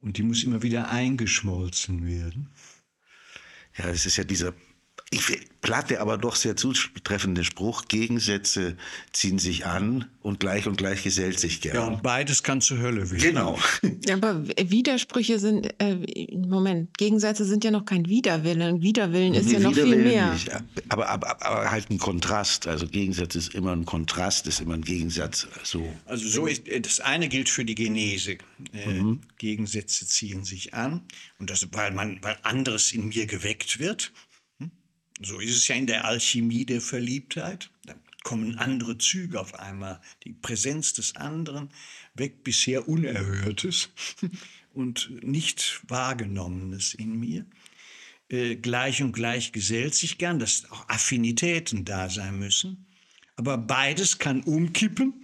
Und 0.00 0.18
die 0.18 0.22
muss 0.22 0.44
immer 0.44 0.62
wieder 0.62 0.90
eingeschmolzen 0.90 2.06
werden. 2.06 2.50
Ja, 3.76 3.86
es 3.88 4.06
ist 4.06 4.16
ja 4.16 4.24
dieser 4.24 4.52
ich 5.10 5.38
platte, 5.60 6.00
aber 6.00 6.18
doch 6.18 6.34
sehr 6.34 6.56
zutreffende 6.56 7.44
Spruch, 7.44 7.86
Gegensätze 7.88 8.76
ziehen 9.12 9.38
sich 9.38 9.66
an 9.66 10.06
und 10.20 10.40
gleich 10.40 10.66
und 10.66 10.76
gleich 10.78 11.02
gesellt 11.02 11.38
sich 11.38 11.60
gern. 11.60 11.74
Ja, 11.74 11.84
und 11.86 12.02
beides 12.02 12.42
kann 12.42 12.60
zur 12.60 12.78
Hölle 12.78 13.10
werden. 13.10 13.20
Genau. 13.20 13.58
Aber 14.12 14.46
Widersprüche 14.46 15.38
sind, 15.38 15.68
äh, 15.78 15.96
Moment, 16.36 16.96
Gegensätze 16.98 17.44
sind 17.44 17.64
ja 17.64 17.70
noch 17.70 17.84
kein 17.84 18.06
Widerwillen. 18.06 18.82
Widerwillen 18.82 19.34
ist 19.34 19.46
Nee, 19.46 19.54
ja 19.54 19.58
noch 19.60 19.74
viel 19.74 19.96
mehr. 19.96 20.32
Nicht. 20.32 20.50
Aber, 20.88 21.08
aber, 21.08 21.44
aber 21.44 21.70
halt 21.70 21.90
ein 21.90 21.98
Kontrast. 21.98 22.66
Also 22.66 22.86
Gegensatz 22.86 23.34
ist 23.34 23.54
immer 23.54 23.72
ein 23.72 23.84
Kontrast, 23.84 24.46
ist 24.46 24.60
immer 24.60 24.74
ein 24.74 24.82
Gegensatz. 24.82 25.46
So. 25.62 25.88
Also 26.06 26.28
so 26.28 26.46
ist, 26.46 26.62
das 26.80 27.00
eine 27.00 27.28
gilt 27.28 27.48
für 27.48 27.64
die 27.64 27.74
Genese. 27.74 28.38
Äh, 28.72 29.02
Gegensätze 29.38 30.06
ziehen 30.06 30.44
sich 30.44 30.74
an. 30.74 31.02
Und 31.38 31.50
das, 31.50 31.66
weil, 31.72 31.92
man, 31.92 32.18
weil 32.22 32.36
anderes 32.42 32.92
in 32.92 33.08
mir 33.08 33.26
geweckt 33.26 33.78
wird. 33.78 34.12
So 35.22 35.40
ist 35.40 35.56
es 35.56 35.68
ja 35.68 35.76
in 35.76 35.86
der 35.86 36.04
Alchemie 36.04 36.66
der 36.66 36.80
Verliebtheit. 36.80 37.70
Da 37.84 37.94
kommen 38.22 38.58
andere 38.58 38.98
Züge 38.98 39.40
auf 39.40 39.54
einmal. 39.54 40.00
Die 40.24 40.32
Präsenz 40.32 40.92
des 40.92 41.16
anderen 41.16 41.70
weckt 42.14 42.44
bisher 42.44 42.88
Unerhörtes 42.88 43.90
und 44.74 45.10
nicht 45.22 45.80
Wahrgenommenes 45.88 46.94
in 46.94 47.18
mir. 47.18 47.46
Äh, 48.28 48.56
gleich 48.56 49.02
und 49.02 49.12
gleich 49.12 49.52
gesellt 49.52 49.94
sich 49.94 50.18
gern, 50.18 50.38
dass 50.38 50.70
auch 50.70 50.88
Affinitäten 50.88 51.84
da 51.84 52.10
sein 52.10 52.38
müssen. 52.38 52.86
Aber 53.36 53.56
beides 53.56 54.18
kann 54.18 54.42
umkippen 54.42 55.14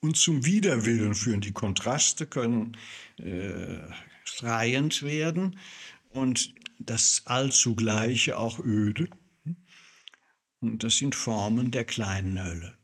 und 0.00 0.16
zum 0.16 0.44
Widerwillen 0.44 1.14
führen. 1.14 1.40
Die 1.40 1.52
Kontraste 1.52 2.26
können 2.26 2.76
äh, 3.18 3.78
schreiend 4.24 5.02
werden 5.02 5.58
und 6.10 6.54
das 6.78 7.22
Allzugleiche 7.26 8.38
auch 8.38 8.58
öde. 8.64 9.08
Und 10.60 10.82
das 10.82 10.98
sind 10.98 11.14
Formen 11.14 11.70
der 11.70 11.84
kleinen 11.84 12.42
Hölle. 12.42 12.76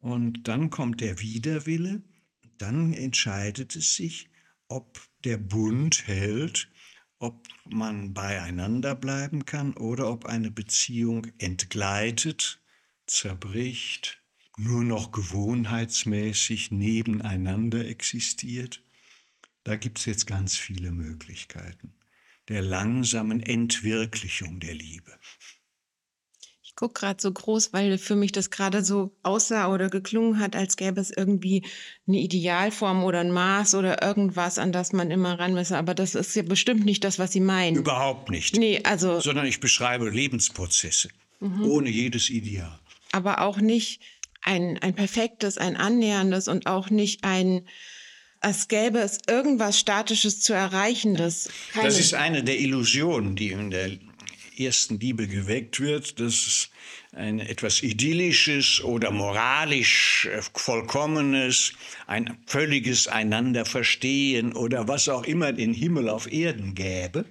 Und 0.00 0.48
dann 0.48 0.70
kommt 0.70 1.00
der 1.00 1.20
Widerwille, 1.20 2.02
dann 2.58 2.92
entscheidet 2.92 3.76
es 3.76 3.96
sich, 3.96 4.30
ob 4.68 5.00
der 5.24 5.38
Bund 5.38 6.06
hält, 6.06 6.70
ob 7.18 7.46
man 7.64 8.14
beieinander 8.14 8.94
bleiben 8.94 9.44
kann 9.44 9.74
oder 9.74 10.10
ob 10.10 10.26
eine 10.26 10.50
Beziehung 10.50 11.26
entgleitet, 11.38 12.60
zerbricht, 13.06 14.22
nur 14.56 14.84
noch 14.84 15.12
gewohnheitsmäßig 15.12 16.70
nebeneinander 16.70 17.86
existiert. 17.86 18.82
Da 19.64 19.76
gibt 19.76 19.98
es 19.98 20.04
jetzt 20.04 20.26
ganz 20.26 20.56
viele 20.56 20.92
Möglichkeiten 20.92 21.94
der 22.48 22.62
langsamen 22.62 23.40
Entwirklichung 23.40 24.60
der 24.60 24.74
Liebe. 24.74 25.18
Gucke 26.84 27.00
gerade 27.00 27.22
so 27.22 27.32
groß, 27.32 27.72
weil 27.72 27.96
für 27.96 28.14
mich 28.14 28.30
das 28.32 28.50
gerade 28.50 28.84
so 28.84 29.10
aussah 29.22 29.72
oder 29.72 29.88
geklungen 29.88 30.38
hat, 30.38 30.54
als 30.54 30.76
gäbe 30.76 31.00
es 31.00 31.10
irgendwie 31.10 31.62
eine 32.06 32.18
Idealform 32.18 33.04
oder 33.04 33.20
ein 33.20 33.30
Maß 33.30 33.74
oder 33.74 34.02
irgendwas, 34.02 34.58
an 34.58 34.70
das 34.70 34.92
man 34.92 35.10
immer 35.10 35.38
ran 35.38 35.54
müsse. 35.54 35.78
Aber 35.78 35.94
das 35.94 36.14
ist 36.14 36.36
ja 36.36 36.42
bestimmt 36.42 36.84
nicht 36.84 37.02
das, 37.02 37.18
was 37.18 37.32
Sie 37.32 37.40
meinen. 37.40 37.76
Überhaupt 37.76 38.28
nicht. 38.28 38.56
Nee, 38.56 38.80
also, 38.84 39.18
Sondern 39.20 39.46
ich 39.46 39.60
beschreibe 39.60 40.10
Lebensprozesse 40.10 41.08
ohne 41.40 41.88
jedes 41.90 42.28
Ideal. 42.30 42.78
aber 43.12 43.40
auch 43.40 43.58
nicht 43.58 44.00
ein, 44.42 44.78
ein 44.82 44.94
perfektes, 44.94 45.56
ein 45.56 45.76
annäherndes 45.76 46.48
und 46.48 46.66
auch 46.66 46.90
nicht 46.90 47.24
ein, 47.24 47.66
als 48.40 48.68
gäbe 48.68 48.98
es 48.98 49.20
irgendwas 49.26 49.78
Statisches 49.78 50.40
zu 50.40 50.52
erreichendes. 50.52 51.48
Keine, 51.72 51.86
Das 51.86 51.98
ist 51.98 52.12
eine 52.12 52.44
der 52.44 52.58
Illusionen, 52.60 53.36
die 53.36 53.52
in 53.52 53.70
der 53.70 53.90
ersten 54.58 54.98
Liebe 54.98 55.26
geweckt 55.26 55.80
wird, 55.80 56.20
dass 56.20 56.70
ein 57.12 57.38
etwas 57.40 57.82
Idyllisches 57.82 58.82
oder 58.82 59.10
moralisch 59.10 60.26
äh, 60.26 60.42
Vollkommenes, 60.54 61.72
ein 62.06 62.38
völliges 62.46 63.08
Einanderverstehen 63.08 64.54
oder 64.54 64.88
was 64.88 65.08
auch 65.08 65.24
immer 65.24 65.52
den 65.52 65.72
Himmel 65.72 66.08
auf 66.08 66.30
Erden 66.30 66.74
gäbe. 66.74 67.24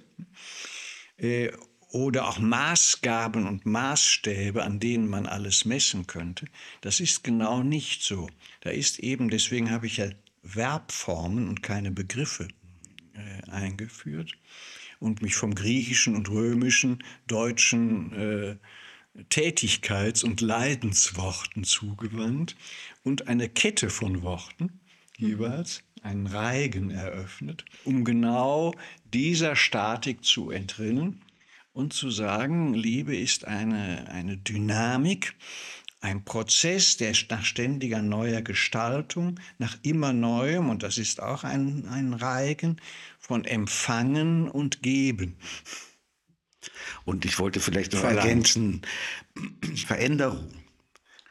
Äh, 1.18 1.50
oder 1.90 2.26
auch 2.28 2.38
Maßgaben 2.40 3.46
und 3.46 3.66
Maßstäbe, 3.66 4.64
an 4.64 4.80
denen 4.80 5.06
man 5.06 5.26
alles 5.26 5.64
messen 5.64 6.08
könnte. 6.08 6.46
Das 6.80 6.98
ist 6.98 7.22
genau 7.22 7.62
nicht 7.62 8.02
so. 8.02 8.28
Da 8.62 8.70
ist 8.70 8.98
eben, 8.98 9.28
deswegen 9.28 9.70
habe 9.70 9.86
ich 9.86 9.98
ja 9.98 10.06
Verbformen 10.42 11.48
und 11.48 11.62
keine 11.62 11.92
Begriffe 11.92 12.48
äh, 13.14 13.48
eingeführt 13.48 14.32
und 15.04 15.20
mich 15.20 15.34
vom 15.34 15.54
griechischen 15.54 16.16
und 16.16 16.30
römischen, 16.30 17.04
deutschen 17.26 18.12
äh, 18.14 18.56
Tätigkeits- 19.28 20.24
und 20.24 20.40
Leidensworten 20.40 21.62
zugewandt 21.62 22.56
und 23.04 23.28
eine 23.28 23.48
Kette 23.48 23.90
von 23.90 24.22
Worten 24.22 24.80
jeweils, 25.16 25.82
einen 26.02 26.26
Reigen 26.26 26.90
eröffnet, 26.90 27.64
um 27.84 28.04
genau 28.04 28.74
dieser 29.12 29.56
Statik 29.56 30.24
zu 30.24 30.50
entrinnen 30.50 31.22
und 31.72 31.92
zu 31.92 32.10
sagen, 32.10 32.74
Liebe 32.74 33.16
ist 33.16 33.44
eine, 33.46 34.08
eine 34.08 34.36
Dynamik, 34.36 35.34
ein 36.00 36.24
Prozess 36.24 36.96
der 36.98 37.14
nach 37.30 37.44
ständiger 37.44 38.02
neuer 38.02 38.42
Gestaltung, 38.42 39.40
nach 39.58 39.78
immer 39.82 40.12
neuem, 40.12 40.68
und 40.68 40.82
das 40.82 40.98
ist 40.98 41.22
auch 41.22 41.44
ein, 41.44 41.88
ein 41.88 42.12
Reigen 42.12 42.80
von 43.26 43.46
Empfangen 43.46 44.50
und 44.50 44.82
Geben. 44.82 45.38
Und 47.06 47.24
ich 47.24 47.38
wollte 47.38 47.58
vielleicht 47.58 47.94
noch 47.94 48.04
ergänzen, 48.04 48.82
Veränderung. 49.86 50.52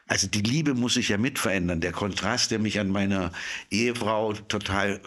Also 0.08 0.26
die 0.26 0.42
Liebe 0.42 0.74
muss 0.74 0.94
sich 0.94 1.10
ja 1.10 1.18
mit 1.18 1.38
verändern. 1.38 1.80
Der 1.80 1.92
Kontrast, 1.92 2.50
der 2.50 2.58
mich 2.58 2.80
an 2.80 2.88
meiner 2.88 3.30
Ehefrau 3.70 4.32
total 4.32 5.00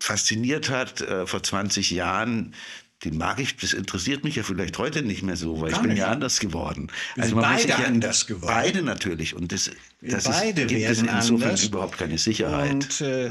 fasziniert 0.00 0.68
hat 0.68 1.00
äh, 1.00 1.28
vor 1.28 1.44
20 1.44 1.92
Jahren, 1.92 2.56
den 3.04 3.18
mag 3.18 3.38
ich, 3.38 3.56
das 3.56 3.72
interessiert 3.72 4.24
mich 4.24 4.34
ja 4.34 4.42
vielleicht 4.42 4.78
heute 4.78 5.02
nicht 5.02 5.22
mehr 5.22 5.36
so, 5.36 5.60
weil 5.60 5.70
Gar 5.70 5.78
ich 5.78 5.82
bin 5.82 5.90
nicht. 5.90 6.00
ja 6.00 6.08
anders 6.08 6.40
geworden. 6.40 6.90
Wir 7.14 7.24
muss 7.34 7.42
beide 7.42 7.68
ja, 7.68 7.76
anders 7.76 8.26
geworden. 8.26 8.52
Beide 8.52 8.82
natürlich. 8.82 9.36
Und 9.36 9.52
das, 9.52 9.70
das 10.00 10.24
beide 10.24 10.62
ist, 10.62 10.68
gibt 10.68 10.90
es 10.90 11.02
insofern 11.02 11.42
anders. 11.50 11.64
überhaupt 11.64 11.98
keine 11.98 12.18
Sicherheit. 12.18 12.72
Und 12.72 13.00
äh, 13.00 13.30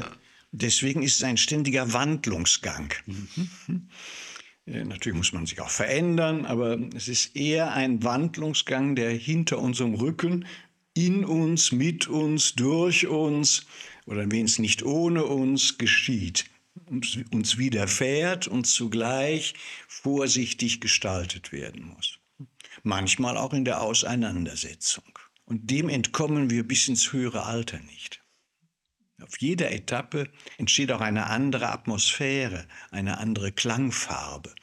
deswegen 0.52 1.02
ist 1.02 1.16
es 1.16 1.24
ein 1.24 1.36
ständiger 1.36 1.92
Wandlungsgang. 1.92 2.92
Äh, 4.64 4.84
Natürlich 4.84 5.16
muss 5.16 5.32
man 5.32 5.44
sich 5.44 5.60
auch 5.60 5.70
verändern, 5.70 6.46
aber 6.46 6.78
es 6.94 7.08
ist 7.08 7.34
eher 7.34 7.72
ein 7.72 8.04
Wandlungsgang, 8.04 8.94
der 8.94 9.10
hinter 9.10 9.58
unserem 9.58 9.94
Rücken, 9.94 10.46
in 10.94 11.24
uns, 11.24 11.72
mit 11.72 12.06
uns, 12.06 12.54
durch 12.54 13.08
uns 13.08 13.66
oder 14.06 14.30
wenigstens 14.30 14.60
nicht 14.60 14.82
ohne 14.84 15.24
uns 15.24 15.78
geschieht 15.78 16.44
und 16.86 17.24
uns 17.32 17.58
widerfährt 17.58 18.46
und 18.46 18.66
zugleich 18.66 19.54
vorsichtig 19.88 20.80
gestaltet 20.80 21.52
werden 21.52 21.84
muss. 21.84 22.18
Manchmal 22.82 23.36
auch 23.36 23.52
in 23.52 23.64
der 23.64 23.82
Auseinandersetzung. 23.82 25.18
Und 25.44 25.70
dem 25.70 25.88
entkommen 25.88 26.50
wir 26.50 26.66
bis 26.66 26.88
ins 26.88 27.12
höhere 27.12 27.44
Alter 27.46 27.78
nicht. 27.80 28.21
Auf 29.22 29.38
jeder 29.38 29.70
Etappe 29.72 30.28
entsteht 30.58 30.92
auch 30.92 31.00
eine 31.00 31.26
andere 31.26 31.70
Atmosphäre, 31.70 32.66
eine 32.90 33.18
andere 33.18 33.52
Klangfarbe. 33.52 34.54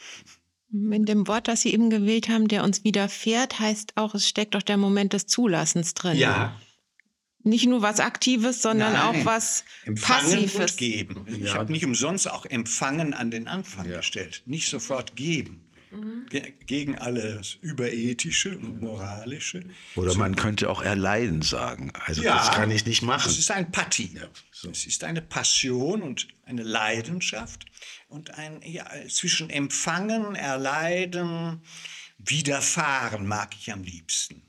in 0.72 1.06
dem 1.06 1.28
Wort, 1.28 1.48
das 1.48 1.62
Sie 1.62 1.74
eben 1.74 1.90
gewählt 1.90 2.30
haben, 2.30 2.48
der 2.48 2.64
uns 2.64 2.84
widerfährt, 2.84 3.60
heißt 3.60 3.98
auch, 3.98 4.14
es 4.16 4.28
steckt 4.28 4.56
auch 4.56 4.62
der 4.62 4.78
Moment 4.78 5.14
des 5.14 5.26
Zulassens 5.26 5.94
drin. 5.94 6.18
Nicht 7.44 7.68
nur 7.68 7.82
was 7.82 8.02
Aktives, 8.02 8.62
sondern 8.62 8.94
Nein. 8.94 9.02
auch 9.02 9.26
was 9.26 9.64
Empfangen 9.86 10.44
Passives. 10.44 10.72
und 10.72 10.78
geben. 10.78 11.26
Ich 11.28 11.56
habe 11.56 11.72
nicht 11.72 11.86
umsonst 11.86 12.30
auch 12.30 12.46
Empfangen 12.46 13.14
an 13.14 13.32
den 13.32 13.48
Anfang 13.48 13.88
gestellt, 13.88 14.44
nicht 14.46 14.70
sofort 14.70 15.16
geben. 15.16 15.69
Ge- 16.30 16.54
Gegen 16.66 16.98
alles 16.98 17.58
Überethische 17.62 18.58
und 18.58 18.82
Moralische. 18.82 19.64
Oder 19.96 20.14
man 20.16 20.36
könnte 20.36 20.70
auch 20.70 20.82
erleiden 20.82 21.42
sagen. 21.42 21.92
Also 22.06 22.22
das 22.24 22.52
kann 22.52 22.70
ich 22.72 22.86
nicht 22.86 23.02
machen. 23.02 23.30
Es 23.30 23.40
ist 23.40 23.52
ein 23.52 23.72
Patti. 23.72 24.12
Es 24.72 24.86
ist 24.86 25.04
eine 25.04 25.22
Passion 25.22 26.02
und 26.02 26.28
eine 26.46 26.64
Leidenschaft 26.64 27.66
und 28.08 28.32
ein 28.32 28.62
ja, 28.64 28.88
zwischen 29.10 29.50
Empfangen, 29.50 30.36
Erleiden, 30.36 31.62
Widerfahren 32.18 33.26
mag 33.26 33.56
ich 33.60 33.72
am 33.72 33.84
liebsten. 33.84 34.44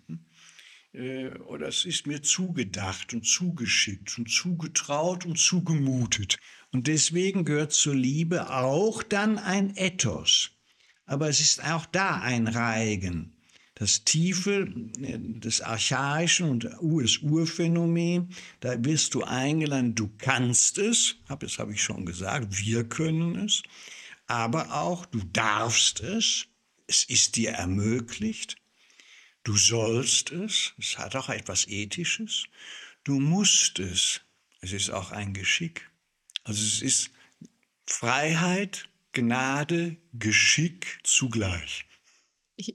Äh, 0.92 1.28
Oder 1.38 1.68
es 1.68 1.85
ist 1.85 2.06
mir 2.06 2.20
zugedacht 2.23 3.14
und 3.14 3.25
zugeschickt 3.25 4.18
und 4.18 4.28
zugetraut 4.28 5.25
und 5.25 5.38
zugemutet. 5.38 6.37
Und 6.73 6.87
deswegen 6.88 7.44
gehört 7.44 7.73
zur 7.73 7.94
Liebe 7.94 8.50
auch 8.50 9.02
dann 9.02 9.38
ein 9.38 9.75
Ethos. 9.76 10.50
Aber 11.10 11.28
es 11.28 11.40
ist 11.40 11.64
auch 11.64 11.86
da 11.86 12.20
ein 12.20 12.46
Reigen. 12.46 13.32
das 13.74 14.04
Tiefe 14.04 14.72
äh, 15.00 15.18
des 15.18 15.60
Archaischen 15.60 16.48
und 16.48 16.64
das 16.64 17.16
Urphänomen, 17.18 18.32
da 18.60 18.84
wirst 18.84 19.14
du 19.14 19.24
eingeladen, 19.24 19.96
du 19.96 20.08
kannst 20.18 20.78
es, 20.78 21.16
das 21.40 21.58
habe 21.58 21.72
ich 21.72 21.82
schon 21.82 22.06
gesagt, 22.06 22.58
wir 22.58 22.88
können 22.88 23.34
es, 23.44 23.64
aber 24.28 24.72
auch 24.72 25.04
du 25.04 25.20
darfst 25.32 25.98
es, 25.98 26.46
es 26.86 27.02
ist 27.02 27.34
dir 27.34 27.50
ermöglicht, 27.50 28.54
du 29.42 29.56
sollst 29.56 30.30
es, 30.30 30.74
es 30.78 30.96
hat 30.96 31.16
auch 31.16 31.28
etwas 31.28 31.66
Ethisches, 31.66 32.44
du 33.02 33.18
musst 33.18 33.80
es, 33.80 34.20
es 34.60 34.72
ist 34.72 34.90
auch 34.90 35.10
ein 35.10 35.34
Geschick. 35.34 35.90
Also 36.44 36.62
es 36.62 36.82
ist 36.82 37.10
Freiheit, 37.86 38.89
Gnade, 39.12 39.96
Geschick 40.12 40.98
zugleich. 41.02 41.84
Ich, 42.56 42.74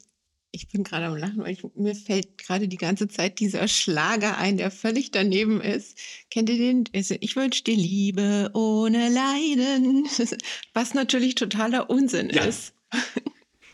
ich 0.52 0.68
bin 0.68 0.84
gerade 0.84 1.06
am 1.06 1.18
Lachen, 1.18 1.40
weil 1.40 1.54
ich, 1.54 1.64
mir 1.76 1.96
fällt 1.96 2.38
gerade 2.38 2.68
die 2.68 2.78
ganze 2.78 3.08
Zeit 3.08 3.40
dieser 3.40 3.68
Schlager 3.68 4.38
ein, 4.38 4.58
der 4.58 4.72
völlig 4.72 5.12
daneben 5.12 5.62
ist. 5.62 5.98
Kennt 6.30 6.50
ihr 6.50 6.58
den? 6.58 6.86
Ich 6.94 7.36
wünsche 7.36 7.64
dir 7.64 7.76
Liebe 7.76 8.52
ohne 8.54 9.10
Leiden. 9.10 10.08
Was 10.74 10.94
natürlich 10.94 11.36
totaler 11.36 11.90
Unsinn 11.90 12.30
ja. 12.30 12.44
ist. 12.44 12.74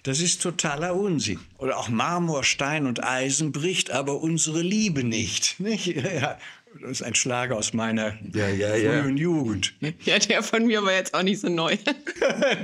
Das 0.04 0.20
ist 0.20 0.42
totaler 0.42 0.96
Unsinn. 0.96 1.40
Oder 1.60 1.78
auch 1.78 1.88
Marmor, 1.88 2.44
Stein 2.44 2.88
und 2.88 3.04
Eisen 3.04 3.52
bricht 3.52 3.92
aber 3.92 4.20
unsere 4.20 4.62
Liebe 4.62 5.04
nicht. 5.04 5.60
nicht? 5.60 5.88
Ja, 5.96 6.40
das 6.80 6.92
ist 6.92 7.02
ein 7.02 7.16
Schlager 7.16 7.58
aus 7.58 7.74
meiner 7.74 8.18
ja, 8.34 8.48
ja, 8.50 8.70
frühen 8.70 9.18
ja. 9.18 9.24
Jugend. 9.24 9.74
Ja, 10.04 10.18
der 10.20 10.42
von 10.42 10.66
mir 10.66 10.84
war 10.84 10.94
jetzt 10.94 11.14
auch 11.14 11.24
nicht 11.24 11.40
so 11.40 11.50
neu. 11.50 11.78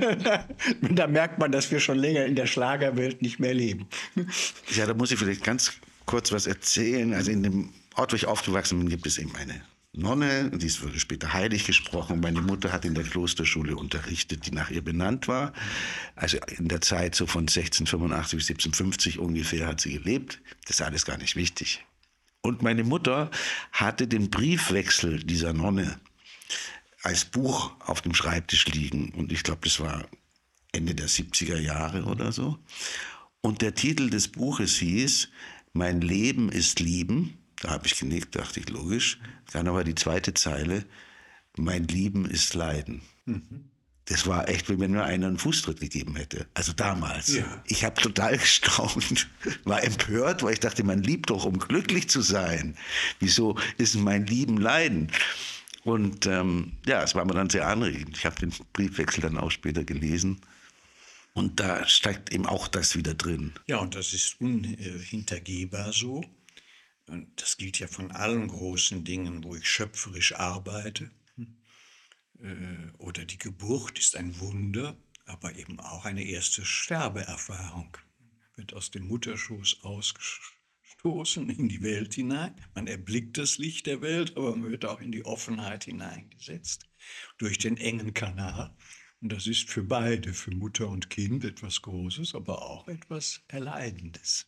da 0.90 1.06
merkt 1.06 1.38
man, 1.38 1.52
dass 1.52 1.70
wir 1.70 1.80
schon 1.80 1.98
länger 1.98 2.24
in 2.24 2.34
der 2.34 2.46
Schlagerwelt 2.46 3.22
nicht 3.22 3.38
mehr 3.38 3.54
leben. 3.54 3.86
Ja, 4.74 4.86
da 4.86 4.94
muss 4.94 5.10
ich 5.10 5.18
vielleicht 5.18 5.44
ganz 5.44 5.74
kurz 6.06 6.32
was 6.32 6.46
erzählen. 6.46 7.12
Also 7.14 7.30
in 7.30 7.42
dem 7.42 7.72
Ort, 7.94 8.12
wo 8.12 8.16
ich 8.16 8.26
aufgewachsen 8.26 8.78
bin, 8.78 8.88
gibt 8.88 9.06
es 9.06 9.18
eben 9.18 9.34
eine 9.36 9.60
Nonne, 9.92 10.50
die 10.54 10.82
wurde 10.82 11.00
später 11.00 11.32
heilig 11.32 11.64
gesprochen. 11.64 12.20
Meine 12.20 12.40
Mutter 12.40 12.72
hat 12.72 12.84
in 12.84 12.94
der 12.94 13.04
Klosterschule 13.04 13.74
unterrichtet, 13.74 14.46
die 14.46 14.52
nach 14.52 14.70
ihr 14.70 14.82
benannt 14.82 15.28
war. 15.28 15.52
Also 16.14 16.38
in 16.56 16.68
der 16.68 16.80
Zeit 16.80 17.14
so 17.14 17.26
von 17.26 17.42
1685 17.42 18.36
bis 18.36 18.48
1750 18.50 19.18
ungefähr 19.18 19.66
hat 19.66 19.80
sie 19.80 19.94
gelebt. 19.94 20.40
Das 20.66 20.78
ist 20.78 20.82
alles 20.82 21.04
gar 21.04 21.18
nicht 21.18 21.36
wichtig. 21.36 21.84
Und 22.42 22.62
meine 22.62 22.84
Mutter 22.84 23.30
hatte 23.72 24.06
den 24.08 24.30
Briefwechsel 24.30 25.22
dieser 25.22 25.52
Nonne 25.52 26.00
als 27.02 27.24
Buch 27.24 27.72
auf 27.80 28.00
dem 28.00 28.14
Schreibtisch 28.14 28.66
liegen. 28.66 29.10
Und 29.14 29.32
ich 29.32 29.42
glaube, 29.42 29.60
das 29.64 29.80
war 29.80 30.06
Ende 30.72 30.94
der 30.94 31.08
70er 31.08 31.58
Jahre 31.58 32.04
oder 32.04 32.32
so. 32.32 32.58
Und 33.40 33.62
der 33.62 33.74
Titel 33.74 34.10
des 34.10 34.28
Buches 34.28 34.76
hieß 34.76 35.28
Mein 35.72 36.00
Leben 36.00 36.50
ist 36.50 36.80
Lieben. 36.80 37.38
Da 37.60 37.70
habe 37.70 37.86
ich 37.86 37.98
genickt, 37.98 38.36
dachte 38.36 38.60
ich, 38.60 38.68
logisch. 38.68 39.18
Dann 39.52 39.68
aber 39.68 39.84
die 39.84 39.94
zweite 39.94 40.34
Zeile, 40.34 40.84
Mein 41.56 41.88
Lieben 41.88 42.24
ist 42.24 42.54
Leiden. 42.54 43.02
Mhm 43.26 43.70
das 44.08 44.26
war 44.26 44.48
echt, 44.48 44.70
wie 44.70 44.78
wenn 44.80 44.92
mir 44.92 45.04
einer 45.04 45.26
einen 45.26 45.38
Fußtritt 45.38 45.80
gegeben 45.80 46.16
hätte. 46.16 46.46
Also 46.54 46.72
damals. 46.72 47.36
Ja. 47.36 47.62
Ich 47.66 47.84
habe 47.84 48.00
total 48.00 48.38
gestaunt, 48.38 49.28
war 49.64 49.82
empört, 49.82 50.42
weil 50.42 50.54
ich 50.54 50.60
dachte, 50.60 50.82
man 50.82 51.02
liebt 51.02 51.28
doch, 51.30 51.44
um 51.44 51.58
glücklich 51.58 52.08
zu 52.08 52.22
sein. 52.22 52.76
Wieso 53.20 53.58
ist 53.76 53.96
mein 53.96 54.26
Lieben 54.26 54.56
Leiden? 54.56 55.12
Und 55.84 56.26
ähm, 56.26 56.72
ja, 56.86 57.02
es 57.02 57.14
war 57.14 57.24
mir 57.24 57.34
dann 57.34 57.50
sehr 57.50 57.68
anregend. 57.68 58.16
Ich 58.16 58.24
habe 58.24 58.36
den 58.36 58.52
Briefwechsel 58.72 59.20
dann 59.20 59.36
auch 59.36 59.50
später 59.50 59.84
gelesen. 59.84 60.40
Und 61.34 61.60
da 61.60 61.86
steckt 61.86 62.32
eben 62.32 62.46
auch 62.46 62.66
das 62.66 62.96
wieder 62.96 63.14
drin. 63.14 63.52
Ja, 63.66 63.76
und 63.78 63.94
das 63.94 64.12
ist 64.14 64.40
unhintergehbar 64.40 65.92
so. 65.92 66.24
Und 67.08 67.28
das 67.40 67.56
gilt 67.56 67.78
ja 67.78 67.86
von 67.86 68.10
allen 68.10 68.48
großen 68.48 69.04
Dingen, 69.04 69.44
wo 69.44 69.54
ich 69.54 69.68
schöpferisch 69.68 70.34
arbeite. 70.34 71.10
Äh, 72.42 72.90
oder 72.98 73.24
die 73.24 73.38
Geburt 73.38 73.98
ist 73.98 74.16
ein 74.16 74.38
Wunder, 74.40 74.96
aber 75.26 75.56
eben 75.56 75.78
auch 75.80 76.04
eine 76.04 76.24
erste 76.24 76.64
Sterbeerfahrung. 76.64 77.96
Wird 78.56 78.74
aus 78.74 78.90
dem 78.90 79.06
Mutterschoß 79.06 79.82
ausgestoßen 79.82 81.48
in 81.50 81.68
die 81.68 81.82
Welt 81.82 82.14
hinein. 82.14 82.54
Man 82.74 82.86
erblickt 82.86 83.38
das 83.38 83.58
Licht 83.58 83.86
der 83.86 84.00
Welt, 84.00 84.36
aber 84.36 84.56
man 84.56 84.70
wird 84.70 84.84
auch 84.84 85.00
in 85.00 85.12
die 85.12 85.24
Offenheit 85.24 85.84
hineingesetzt 85.84 86.88
durch 87.38 87.58
den 87.58 87.76
engen 87.76 88.14
Kanal. 88.14 88.74
Und 89.20 89.32
das 89.32 89.46
ist 89.46 89.68
für 89.68 89.82
beide, 89.82 90.32
für 90.32 90.52
Mutter 90.52 90.88
und 90.88 91.10
Kind, 91.10 91.44
etwas 91.44 91.82
Großes, 91.82 92.34
aber 92.34 92.62
auch 92.62 92.86
etwas 92.86 93.42
Erleidendes. 93.48 94.46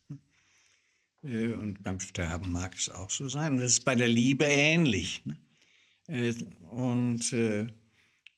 Äh, 1.22 1.52
und 1.52 1.82
beim 1.82 2.00
Sterben 2.00 2.52
mag 2.52 2.74
es 2.76 2.88
auch 2.88 3.10
so 3.10 3.28
sein. 3.28 3.56
Das 3.56 3.72
ist 3.72 3.84
bei 3.84 3.94
der 3.94 4.08
Liebe 4.08 4.44
ähnlich. 4.44 5.24
Ne? 5.24 5.36
Äh, 6.08 6.34
und 6.70 7.32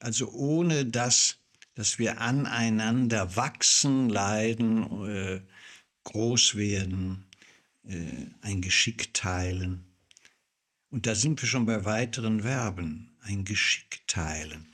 also 0.03 0.31
ohne 0.33 0.85
das, 0.87 1.39
dass 1.75 1.99
wir 1.99 2.21
aneinander 2.21 3.37
wachsen, 3.37 4.09
leiden, 4.09 5.07
äh, 5.07 5.41
groß 6.05 6.57
werden, 6.57 7.25
äh, 7.85 8.27
ein 8.41 8.61
Geschick 8.61 9.15
teilen. 9.15 9.85
Und 10.91 11.07
da 11.07 11.15
sind 11.15 11.41
wir 11.41 11.49
schon 11.49 11.67
bei 11.67 11.85
weiteren 11.85 12.43
Verben, 12.43 13.17
ein 13.21 13.45
Geschick 13.45 14.07
teilen. 14.07 14.73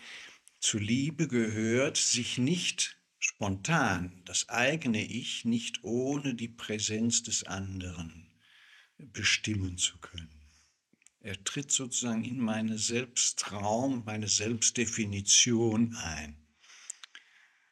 Zu 0.61 0.79
Liebe 0.79 1.29
gehört, 1.29 1.99
sich 1.99 2.39
nicht 2.39 2.99
spontan, 3.19 4.23
das 4.25 4.49
eigene 4.49 5.05
Ich 5.05 5.45
nicht 5.45 5.85
ohne 5.85 6.35
die 6.35 6.49
Präsenz 6.49 7.23
des 7.23 7.45
anderen 7.45 8.27
bestimmen 8.97 9.79
zu 9.79 9.99
können. 9.99 10.38
Er 11.21 11.43
tritt 11.45 11.73
sozusagen 11.73 12.25
in 12.25 12.39
meine 12.39 12.79
Selbstraum, 12.79 14.05
meine 14.05 14.29
Selbstdefinition 14.29 15.97
ein. 15.97 16.37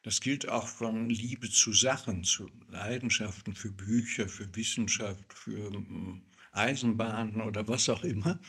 Das 0.03 0.21
gilt 0.21 0.47
auch 0.47 0.67
von 0.67 1.09
Liebe 1.09 1.49
zu 1.49 1.73
Sachen, 1.73 2.23
zu 2.23 2.49
Leidenschaften 2.69 3.55
für 3.55 3.71
Bücher, 3.71 4.29
für 4.29 4.53
Wissenschaft, 4.55 5.33
für 5.33 5.69
hm, 5.69 6.21
Eisenbahnen 6.51 7.41
oder 7.41 7.67
was 7.67 7.89
auch 7.89 8.03
immer. 8.03 8.39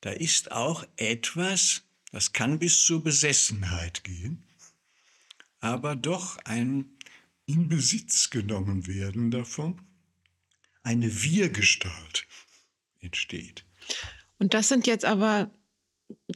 Da 0.00 0.10
ist 0.10 0.52
auch 0.52 0.84
etwas, 0.96 1.82
das 2.10 2.32
kann 2.32 2.58
bis 2.58 2.84
zur 2.84 3.02
Besessenheit 3.02 4.04
gehen, 4.04 4.44
aber 5.60 5.96
doch 5.96 6.38
ein 6.44 6.98
in 7.46 7.68
Besitz 7.68 8.30
genommen 8.30 8.86
werden 8.86 9.30
davon, 9.30 9.80
eine 10.82 11.22
Wir-Gestalt 11.22 12.26
entsteht. 13.00 13.64
Und 14.38 14.54
das 14.54 14.68
sind 14.68 14.86
jetzt 14.86 15.04
aber, 15.04 15.50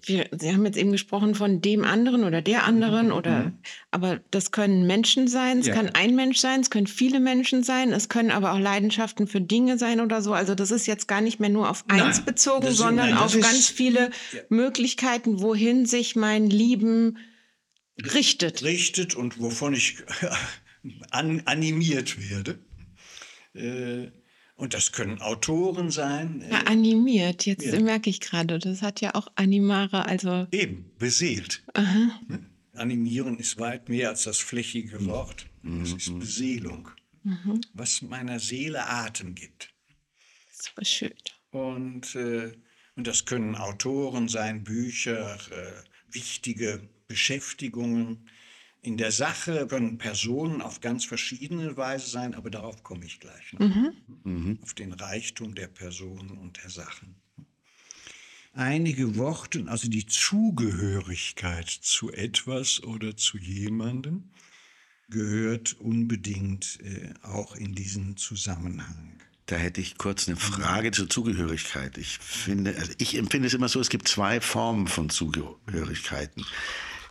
wir, 0.05 0.29
Sie 0.39 0.53
haben 0.53 0.65
jetzt 0.65 0.79
eben 0.79 0.93
gesprochen 0.93 1.35
von 1.35 1.61
dem 1.61 1.85
anderen 1.85 2.25
oder 2.25 2.41
der 2.43 2.65
anderen 2.65 3.07
mhm. 3.07 3.13
oder, 3.13 3.39
mhm. 3.45 3.59
aber 3.91 4.21
das 4.31 4.51
können 4.51 4.87
Menschen 4.87 5.29
sein, 5.29 5.59
es 5.59 5.67
ja. 5.67 5.75
kann 5.75 5.91
ein 5.91 6.15
Mensch 6.15 6.39
sein, 6.39 6.61
es 6.61 6.71
können 6.71 6.87
viele 6.87 7.21
Menschen 7.21 7.63
sein, 7.63 7.93
es 7.93 8.09
können 8.09 8.31
aber 8.31 8.53
auch 8.53 8.59
Leidenschaften 8.59 9.27
für 9.27 9.41
Dinge 9.41 9.79
sein 9.79 10.01
oder 10.01 10.23
so. 10.23 10.33
Also 10.33 10.55
das 10.55 10.71
ist 10.71 10.87
jetzt 10.87 11.09
gar 11.09 11.21
nicht 11.21 11.41
mehr 11.41 11.51
nur 11.51 11.69
auf 11.69 11.85
eins 11.89 12.19
nein, 12.19 12.25
bezogen, 12.25 12.71
sondern 12.73 13.11
nein, 13.11 13.19
auf 13.19 13.35
ist, 13.35 13.43
ganz 13.43 13.69
viele 13.69 14.11
ja. 14.33 14.41
Möglichkeiten, 14.49 15.41
wohin 15.41 15.87
sich 15.87 16.17
mein 16.17 16.49
Lieben 16.49 17.19
richtet. 18.15 18.63
Richtet 18.63 19.15
und 19.15 19.41
wovon 19.41 19.75
ich 19.75 19.99
an, 21.11 21.43
animiert 21.47 22.17
werde. 22.31 22.59
Äh, 23.55 24.11
und 24.59 24.75
das 24.75 24.91
können 24.91 25.21
Autoren 25.21 25.91
sein. 25.91 26.45
Ja, 26.51 26.63
animiert, 26.65 27.47
jetzt 27.47 27.65
ja. 27.65 27.81
merke 27.81 28.11
ich 28.11 28.21
gerade, 28.21 28.59
das 28.59 28.83
hat 28.83 29.01
ja 29.01 29.15
auch 29.15 29.29
Animare, 29.37 30.05
also. 30.05 30.49
Eben, 30.51 30.91
beseelt. 30.99 31.63
Aha. 31.75 32.21
Ne? 32.27 32.45
Animieren 32.75 33.39
ist 33.39 33.59
weit 33.59 33.89
mehr 33.89 34.11
als 34.11 34.25
das 34.25 34.39
flächige 34.39 35.07
Wort. 35.07 35.47
Das 35.63 35.93
ist 35.93 36.11
mhm. 36.11 36.19
Beseelung, 36.19 36.91
mhm. 37.23 37.61
was 37.73 38.03
meiner 38.03 38.41
Seele 38.41 38.85
Atem 38.85 39.35
gibt. 39.35 39.73
Super 40.53 40.85
schön. 40.85 41.15
Und, 41.51 42.15
äh, 42.17 42.53
und 42.97 43.07
das 43.07 43.25
können 43.27 43.55
Autoren 43.55 44.29
sein, 44.29 44.65
Bücher, 44.65 45.39
äh, 45.53 46.13
wichtige 46.13 46.89
Beschäftigungen 47.07 48.29
in 48.89 48.97
der 48.97 49.13
Sache 49.13 49.67
können 49.67 49.99
Personen 49.99 50.63
auf 50.63 50.81
ganz 50.81 51.05
verschiedene 51.05 51.77
Weise 51.77 52.09
sein, 52.09 52.35
aber 52.35 52.49
darauf 52.49 52.83
komme 52.83 53.05
ich 53.05 53.21
gleich 53.21 53.53
noch. 53.53 53.61
Mhm. 53.61 53.93
Mhm. 54.25 54.59
Auf 54.63 54.73
den 54.73 54.95
Reichtum 54.95 55.55
der 55.55 55.67
Personen 55.67 56.39
und 56.39 56.57
der 56.63 56.71
Sachen. 56.71 57.15
Einige 58.55 59.17
Worte, 59.17 59.63
also 59.67 59.91
die 59.91 60.07
Zugehörigkeit 60.07 61.69
zu 61.69 62.11
etwas 62.13 62.83
oder 62.83 63.15
zu 63.15 63.37
jemandem, 63.37 64.31
gehört 65.11 65.75
unbedingt 65.75 66.79
äh, 66.83 67.13
auch 67.23 67.57
in 67.57 67.75
diesen 67.75 68.17
Zusammenhang. 68.17 69.21
Da 69.45 69.57
hätte 69.57 69.83
ich 69.83 69.99
kurz 69.99 70.29
eine 70.29 70.39
Frage 70.39 70.93
zur 70.93 71.11
Zugehörigkeit. 71.11 71.99
Ich 71.99 72.19
finde, 72.19 72.75
also 72.79 72.93
ich 72.97 73.17
empfinde 73.17 73.49
es 73.49 73.55
immer 73.55 73.69
so, 73.69 73.81
es 73.81 73.91
gibt 73.91 74.09
zwei 74.09 74.41
Formen 74.41 74.87
von 74.87 75.11
Zugehörigkeiten. 75.11 76.47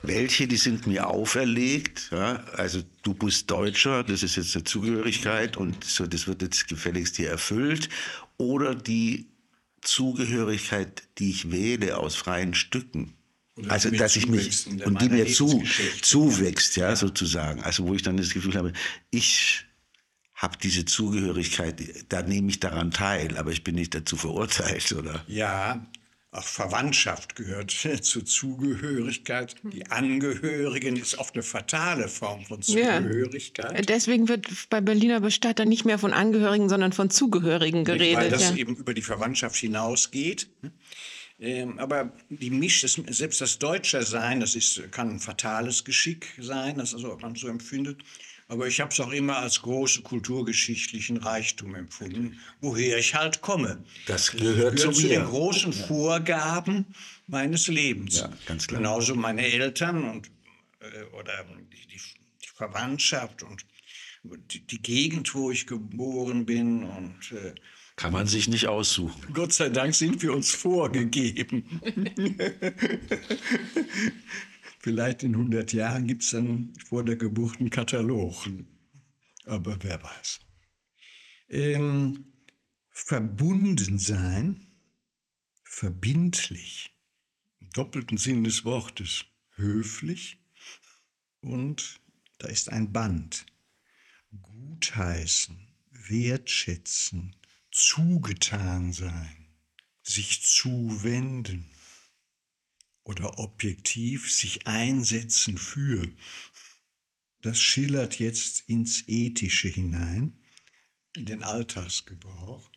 Welche, 0.03 0.47
die 0.47 0.57
sind 0.57 0.87
mir 0.87 1.07
auferlegt. 1.07 2.09
Ja? 2.11 2.43
Also 2.53 2.81
du 3.03 3.13
bist 3.13 3.49
Deutscher, 3.49 4.03
das 4.03 4.23
ist 4.23 4.35
jetzt 4.35 4.55
eine 4.55 4.63
Zugehörigkeit 4.63 5.57
und 5.57 5.83
so, 5.83 6.05
das 6.05 6.27
wird 6.27 6.41
jetzt 6.41 6.67
gefälligst 6.67 7.17
hier 7.17 7.29
erfüllt. 7.29 7.89
Oder 8.37 8.75
die 8.75 9.27
Zugehörigkeit, 9.81 11.03
die 11.17 11.31
ich 11.31 11.51
wähle 11.51 11.97
aus 11.97 12.15
freien 12.15 12.53
Stücken. 12.53 13.13
Oder 13.55 13.71
also, 13.71 13.89
dass 13.89 14.15
ich 14.15 14.27
mich 14.27 14.67
und 14.85 15.01
die 15.01 15.09
mir 15.09 15.25
zu, 15.25 15.63
zuwächst, 16.01 16.75
ja, 16.75 16.95
sozusagen. 16.95 17.61
Also, 17.63 17.87
wo 17.87 17.95
ich 17.95 18.03
dann 18.03 18.17
das 18.17 18.31
Gefühl 18.31 18.55
habe, 18.55 18.73
ich 19.09 19.65
habe 20.35 20.57
diese 20.61 20.85
Zugehörigkeit, 20.85 21.81
da 22.09 22.21
nehme 22.21 22.49
ich 22.49 22.59
daran 22.59 22.91
teil, 22.91 23.35
aber 23.37 23.51
ich 23.51 23.63
bin 23.63 23.73
nicht 23.73 23.95
dazu 23.95 24.15
verurteilt, 24.15 24.91
oder? 24.91 25.23
Ja, 25.27 25.87
auch 26.31 26.43
Verwandtschaft 26.43 27.35
gehört 27.35 27.71
zur 28.01 28.25
Zugehörigkeit. 28.25 29.55
Die 29.63 29.89
Angehörigen 29.89 30.97
ist 30.97 31.17
oft 31.17 31.35
eine 31.35 31.43
fatale 31.43 32.07
Form 32.07 32.45
von 32.45 32.61
Ja. 32.61 32.97
Zugehörigkeit. 33.01 33.89
Deswegen 33.89 34.27
wird 34.27 34.47
bei 34.69 34.81
Berliner 34.81 35.21
Bestatter 35.21 35.65
nicht 35.65 35.85
mehr 35.85 35.97
von 35.99 36.13
Angehörigen, 36.13 36.69
sondern 36.69 36.93
von 36.93 37.09
Zugehörigen 37.09 37.79
Nicht, 37.79 37.89
weil 37.89 37.97
geredet. 37.97 38.31
das 38.33 38.49
Ja. 38.49 38.55
eben 38.55 38.75
über 38.75 38.93
die 38.93 39.01
Verwandtschaft 39.01 39.55
hinausgeht. 39.55 40.49
Ähm, 41.39 41.77
aber 41.77 42.13
die 42.29 42.49
Misch, 42.49 42.81
das, 42.81 42.93
selbst 43.09 43.41
das 43.41 43.59
Deutscher 43.59 44.01
sein, 44.03 44.39
das 44.39 44.55
ist, 44.55 44.91
kann 44.91 45.11
ein 45.11 45.19
fatales 45.19 45.83
Geschick 45.85 46.33
sein, 46.39 46.77
das 46.77 46.95
also, 46.95 47.13
ob 47.13 47.21
man 47.21 47.35
so 47.35 47.47
empfindet. 47.47 48.01
Aber 48.49 48.67
ich 48.67 48.79
habe 48.79 48.91
es 48.91 48.99
auch 49.01 49.11
immer 49.11 49.37
als 49.37 49.61
großen 49.61 50.03
kulturgeschichtlichen 50.03 51.17
Reichtum 51.17 51.75
empfunden, 51.75 52.39
woher 52.61 52.97
ich 52.97 53.13
halt 53.13 53.41
komme. 53.41 53.83
Das 54.05 54.31
gehört 54.31 54.79
zu 54.79 54.87
gehört 54.87 54.95
zu 54.95 55.07
den 55.07 55.21
mir. 55.21 55.27
großen 55.27 55.73
Vorgaben 55.73 56.85
meines 57.27 57.67
Lebens. 57.67 58.19
Ja, 58.19 58.31
ganz 58.45 58.67
klar. 58.67 58.79
Genauso 58.79 59.15
meine 59.15 59.45
Eltern 59.45 60.09
und 60.09 60.31
äh, 60.79 61.03
oder 61.17 61.45
die, 61.73 61.87
die, 61.87 61.97
die 61.97 62.49
Verwandtschaft 62.55 63.43
und 63.43 63.65
die, 64.51 64.65
die 64.65 64.81
Gegend, 64.81 65.35
wo 65.35 65.51
ich 65.51 65.67
geboren 65.67 66.45
bin 66.45 66.83
und 66.83 67.31
äh, 67.33 67.53
Kann 67.97 68.13
man 68.13 68.27
sich 68.27 68.47
nicht 68.47 68.67
aussuchen. 68.67 69.33
Gott 69.33 69.51
sei 69.53 69.69
Dank 69.69 69.93
sind 69.93 70.21
wir 70.21 70.33
uns 70.33 70.51
vorgegeben. 70.51 71.81
Vielleicht 74.87 75.23
in 75.23 75.33
100 75.33 75.73
Jahren 75.73 76.07
gibt 76.07 76.23
es 76.23 76.29
dann 76.29 76.71
vor 76.87 77.03
der 77.03 77.17
Geburt 77.17 77.59
einen 77.59 77.69
Katalog. 77.69 78.47
Aber 79.43 79.77
wer 79.83 80.01
weiß. 80.01 80.39
Ähm, 81.49 82.31
verbunden 82.89 83.99
sein, 83.99 84.65
verbindlich, 85.65 86.95
im 87.59 87.69
doppelten 87.71 88.17
Sinn 88.17 88.45
des 88.45 88.63
Wortes, 88.63 89.25
höflich 89.55 90.39
und 91.41 91.99
da 92.37 92.47
ist 92.47 92.71
ein 92.71 92.93
Band. 92.93 93.45
Gutheißen, 94.41 95.67
wertschätzen, 95.91 97.35
zugetan 97.71 98.93
sein, 98.93 99.49
sich 100.01 100.43
zuwenden 100.43 101.69
oder 103.07 103.39
objektiv 103.39 104.31
sich 104.31 104.67
einsetzen 104.67 105.57
für. 105.57 106.05
Das 107.41 107.57
schillert 107.59 108.19
jetzt 108.19 108.67
ins 108.67 109.05
Ethische 109.07 109.69
hinein, 109.69 110.37
in 111.15 111.25
den 111.25 111.41
Alltagsgebrauch, 111.41 112.69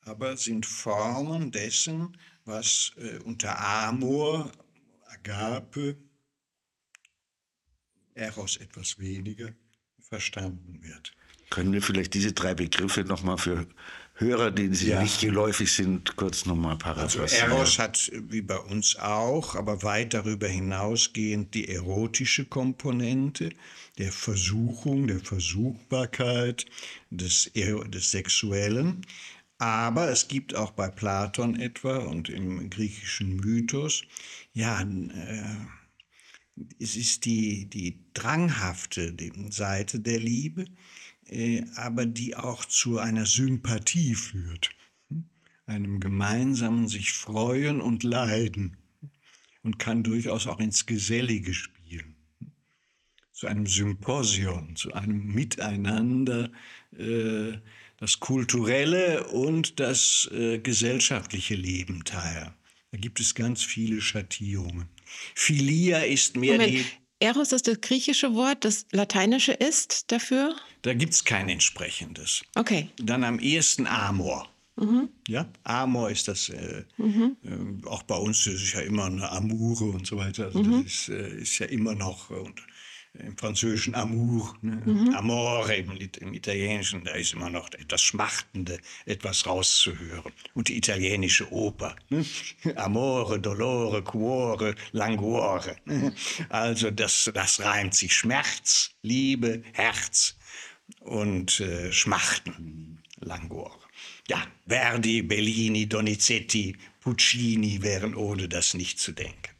aber 0.00 0.36
sind 0.36 0.66
Formen 0.66 1.52
dessen, 1.52 2.18
was 2.44 2.92
äh, 2.96 3.18
unter 3.18 3.60
Amor, 3.60 4.50
Agape, 5.06 5.96
Eros 8.14 8.56
etwas 8.56 8.98
weniger 8.98 9.54
verstanden 10.00 10.82
wird. 10.82 11.12
Können 11.50 11.72
wir 11.72 11.82
vielleicht 11.82 12.14
diese 12.14 12.32
drei 12.32 12.54
Begriffe 12.54 13.04
nochmal 13.04 13.38
für 13.38 13.68
Hörer, 14.20 14.50
sie 14.74 14.88
Ja. 14.88 15.02
nicht 15.02 15.20
geläufig 15.20 15.72
sind, 15.72 16.16
kurz 16.16 16.44
nochmal 16.44 16.72
Also 16.72 16.84
paraphrasieren? 16.84 17.52
Eros 17.52 17.78
hat 17.78 18.10
wie 18.28 18.42
bei 18.42 18.58
uns 18.58 18.96
auch, 18.96 19.54
aber 19.54 19.84
weit 19.84 20.12
darüber 20.12 20.48
hinausgehend 20.48 21.54
die 21.54 21.68
erotische 21.68 22.44
Komponente 22.44 23.50
der 23.96 24.10
Versuchung, 24.10 25.06
der 25.06 25.20
Versuchbarkeit, 25.20 26.66
des, 27.10 27.50
des 27.54 28.10
Sexuellen. 28.10 29.06
Aber 29.58 30.10
es 30.10 30.26
gibt 30.26 30.54
auch 30.54 30.72
bei 30.72 30.88
Platon 30.88 31.58
etwa 31.58 31.98
und 31.98 32.28
im 32.28 32.70
griechischen 32.70 33.36
Mythos, 33.36 34.02
ja, 34.52 34.80
äh, 34.82 35.42
es 36.80 36.96
ist 36.96 37.24
die, 37.24 37.66
die 37.66 38.00
dranghafte 38.14 39.12
die 39.12 39.32
Seite 39.50 40.00
der 40.00 40.18
Liebe, 40.18 40.64
aber 41.76 42.06
die 42.06 42.36
auch 42.36 42.64
zu 42.64 42.98
einer 42.98 43.26
Sympathie 43.26 44.14
führt 44.14 44.70
einem 45.68 46.00
gemeinsamen 46.00 46.88
sich 46.88 47.12
freuen 47.12 47.80
und 47.80 48.02
leiden 48.02 48.76
und 49.62 49.78
kann 49.78 50.02
durchaus 50.02 50.46
auch 50.46 50.60
ins 50.60 50.86
Gesellige 50.86 51.52
spielen. 51.52 52.16
Zu 53.32 53.46
einem 53.46 53.66
Symposion, 53.66 54.74
zu 54.74 54.92
einem 54.94 55.26
Miteinander, 55.26 56.50
äh, 56.96 57.52
das 57.98 58.18
kulturelle 58.18 59.28
und 59.28 59.78
das 59.78 60.28
äh, 60.32 60.58
gesellschaftliche 60.58 61.54
Leben 61.54 62.04
teilen. 62.04 62.54
Da 62.90 62.98
gibt 62.98 63.20
es 63.20 63.34
ganz 63.34 63.62
viele 63.62 64.00
Schattierungen. 64.00 64.88
Philia 65.34 65.98
ist 65.98 66.36
mehr 66.36 66.54
Moment, 66.54 66.72
die. 66.72 66.84
Eros 67.20 67.52
ist 67.52 67.66
das 67.66 67.80
griechische 67.80 68.34
Wort, 68.34 68.64
das 68.64 68.86
lateinische 68.92 69.52
ist 69.52 70.12
dafür? 70.12 70.54
Da 70.82 70.94
gibt 70.94 71.12
es 71.14 71.24
kein 71.24 71.48
entsprechendes. 71.48 72.42
Okay. 72.54 72.90
Dann 72.96 73.24
am 73.24 73.38
ehesten 73.40 73.86
Amor. 73.86 74.48
Ja, 75.26 75.48
Amor 75.64 76.08
ist 76.08 76.28
das, 76.28 76.50
äh, 76.50 76.84
äh, 76.98 77.86
auch 77.86 78.04
bei 78.04 78.14
uns 78.14 78.46
ist 78.46 78.62
es 78.62 78.72
ja 78.74 78.80
immer 78.80 79.06
eine 79.06 79.28
Amoure 79.28 79.86
und 79.86 80.06
so 80.06 80.16
weiter. 80.16 80.44
Also 80.44 80.62
Das 80.62 80.84
ist, 80.86 81.08
äh, 81.08 81.40
ist 81.40 81.58
ja 81.58 81.66
immer 81.66 81.96
noch, 81.96 82.30
äh, 82.30 82.34
und 82.34 82.62
im 83.14 83.36
Französischen 83.36 83.94
Amour, 83.94 84.56
ne? 84.62 85.16
Amore 85.16 85.74
im, 85.76 85.90
im 85.92 86.34
Italienischen, 86.34 87.04
da 87.04 87.12
ist 87.12 87.32
immer 87.32 87.50
noch 87.50 87.72
etwas 87.72 88.02
Schmachtende, 88.02 88.78
etwas 89.06 89.46
rauszuhören. 89.46 90.32
Und 90.54 90.68
die 90.68 90.76
italienische 90.76 91.50
Oper, 91.52 91.96
ne? 92.10 92.24
Amore, 92.76 93.40
Dolore, 93.40 94.02
Cuore, 94.02 94.74
Languore. 94.92 95.76
ne? 95.84 96.14
Also 96.48 96.90
das, 96.90 97.30
das 97.34 97.60
reimt 97.60 97.94
sich 97.94 98.14
Schmerz, 98.14 98.90
Liebe, 99.02 99.62
Herz 99.72 100.36
und 101.00 101.60
äh, 101.60 101.92
Schmachten, 101.92 103.02
Languore. 103.20 103.78
Ja, 104.28 104.46
Verdi, 104.66 105.22
Bellini, 105.22 105.88
Donizetti, 105.88 106.76
Puccini 107.00 107.82
wären 107.82 108.14
ohne 108.14 108.48
das 108.48 108.74
nicht 108.74 109.00
zu 109.00 109.12
denken. 109.12 109.50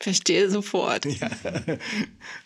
Verstehe 0.00 0.50
sofort. 0.50 1.06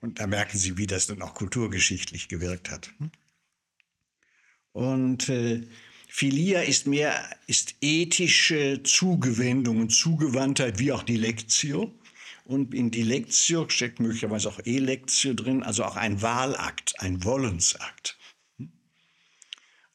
Und 0.00 0.18
da 0.18 0.26
merken 0.26 0.58
Sie, 0.58 0.78
wie 0.78 0.86
das 0.86 1.06
dann 1.06 1.22
auch 1.22 1.34
kulturgeschichtlich 1.34 2.28
gewirkt 2.28 2.70
hat. 2.70 2.90
Und 4.72 5.28
äh, 5.28 5.62
Philia 6.08 6.62
ist 6.62 6.86
mehr 6.86 7.28
ist 7.46 7.76
ethische 7.80 8.82
Zugewendung 8.82 9.80
und 9.80 9.90
Zugewandtheit, 9.90 10.78
wie 10.78 10.92
auch 10.92 11.02
die 11.02 11.16
Lectio. 11.16 11.94
Und 12.44 12.74
in 12.74 12.90
die 12.90 13.02
Lectio 13.02 13.68
steckt 13.68 14.00
möglicherweise 14.00 14.48
auch 14.48 14.58
Electio 14.64 15.34
drin, 15.34 15.62
also 15.62 15.84
auch 15.84 15.96
ein 15.96 16.20
Wahlakt, 16.20 16.94
ein 16.98 17.22
Wollensakt. 17.22 18.18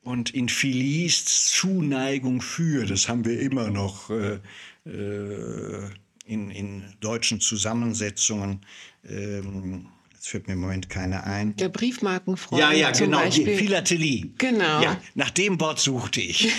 Und 0.01 0.33
in 0.33 0.47
Philie 0.49 1.07
ist 1.07 1.27
Zuneigung 1.27 2.41
für, 2.41 2.85
das 2.85 3.09
haben 3.09 3.25
wir 3.25 3.39
immer 3.41 3.71
noch 3.71 4.09
äh, 4.11 4.39
äh, 4.85 5.89
in, 6.25 6.51
in 6.51 6.93
deutschen 6.99 7.41
Zusammensetzungen. 7.41 8.65
Ähm, 9.03 9.89
jetzt 10.25 10.31
fällt 10.31 10.47
mir 10.47 10.53
im 10.53 10.59
Moment 10.59 10.89
keine 10.89 11.23
ein. 11.23 11.55
Der 11.57 11.69
Briefmarkenfreund 11.69 12.59
Ja, 12.59 12.71
ja, 12.71 12.89
genau, 12.91 13.19
Beispiel. 13.19 13.57
Philatelie. 13.57 14.33
Genau. 14.39 14.81
Ja, 14.81 14.99
nach 15.13 15.29
dem 15.29 15.59
Wort 15.59 15.79
suchte 15.79 16.19
ich. 16.21 16.51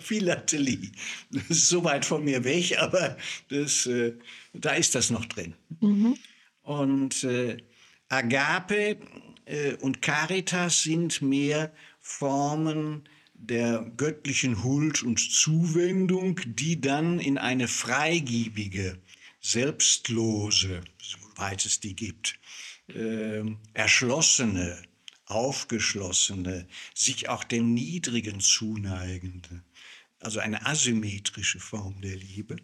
Philatelie. 0.00 0.92
Das 1.30 1.44
ist 1.48 1.68
so 1.68 1.82
weit 1.84 2.04
von 2.04 2.24
mir 2.24 2.44
weg, 2.44 2.76
aber 2.78 3.16
das, 3.48 3.86
äh, 3.86 4.12
da 4.52 4.72
ist 4.72 4.94
das 4.94 5.10
noch 5.10 5.24
drin. 5.24 5.54
Und 6.62 7.24
äh, 7.24 7.56
Agape 8.08 8.98
äh, 9.46 9.74
und 9.80 10.02
Caritas 10.02 10.82
sind 10.82 11.22
mehr 11.22 11.72
Formen 12.00 13.08
der 13.32 13.90
göttlichen 13.96 14.62
Huld 14.62 15.02
und 15.02 15.18
Zuwendung, 15.18 16.38
die 16.44 16.80
dann 16.80 17.18
in 17.18 17.38
eine 17.38 17.66
freigiebige, 17.66 18.98
selbstlose, 19.40 20.82
soweit 20.98 21.66
es 21.66 21.80
die 21.80 21.94
gibt, 21.94 22.38
äh, 22.88 23.42
erschlossene, 23.72 24.82
aufgeschlossene, 25.26 26.66
sich 26.94 27.28
auch 27.28 27.44
dem 27.44 27.74
Niedrigen 27.74 28.40
zuneigende, 28.40 29.64
also 30.20 30.40
eine 30.40 30.66
asymmetrische 30.66 31.60
Form 31.60 32.00
der 32.00 32.16
Liebe, 32.16 32.56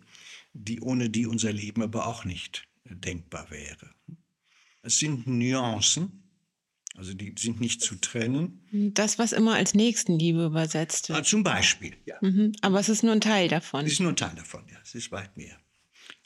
die, 0.52 0.80
ohne 0.80 1.10
die 1.10 1.26
unser 1.26 1.52
Leben 1.52 1.82
aber 1.82 2.06
auch 2.06 2.24
nicht 2.24 2.64
denkbar 2.84 3.50
wäre. 3.50 3.94
Es 4.82 4.98
sind 4.98 5.26
Nuancen, 5.26 6.22
also 6.96 7.14
die 7.14 7.34
sind 7.38 7.60
nicht 7.60 7.80
zu 7.82 7.94
trennen. 7.96 8.92
Das, 8.94 9.18
was 9.18 9.32
immer 9.32 9.54
als 9.54 9.74
Nächstenliebe 9.74 10.44
übersetzt 10.46 11.08
wird. 11.08 11.18
Ah, 11.18 11.22
zum 11.22 11.42
Beispiel, 11.42 11.96
ja. 12.04 12.16
Mhm. 12.20 12.52
Aber 12.62 12.80
es 12.80 12.88
ist 12.88 13.02
nur 13.02 13.12
ein 13.12 13.20
Teil 13.20 13.48
davon. 13.48 13.86
Es 13.86 13.92
ist 13.92 14.00
nur 14.00 14.12
ein 14.12 14.16
Teil 14.16 14.34
davon, 14.34 14.64
ja. 14.70 14.78
Es 14.82 14.94
ist 14.94 15.12
weit 15.12 15.36
mehr. 15.36 15.58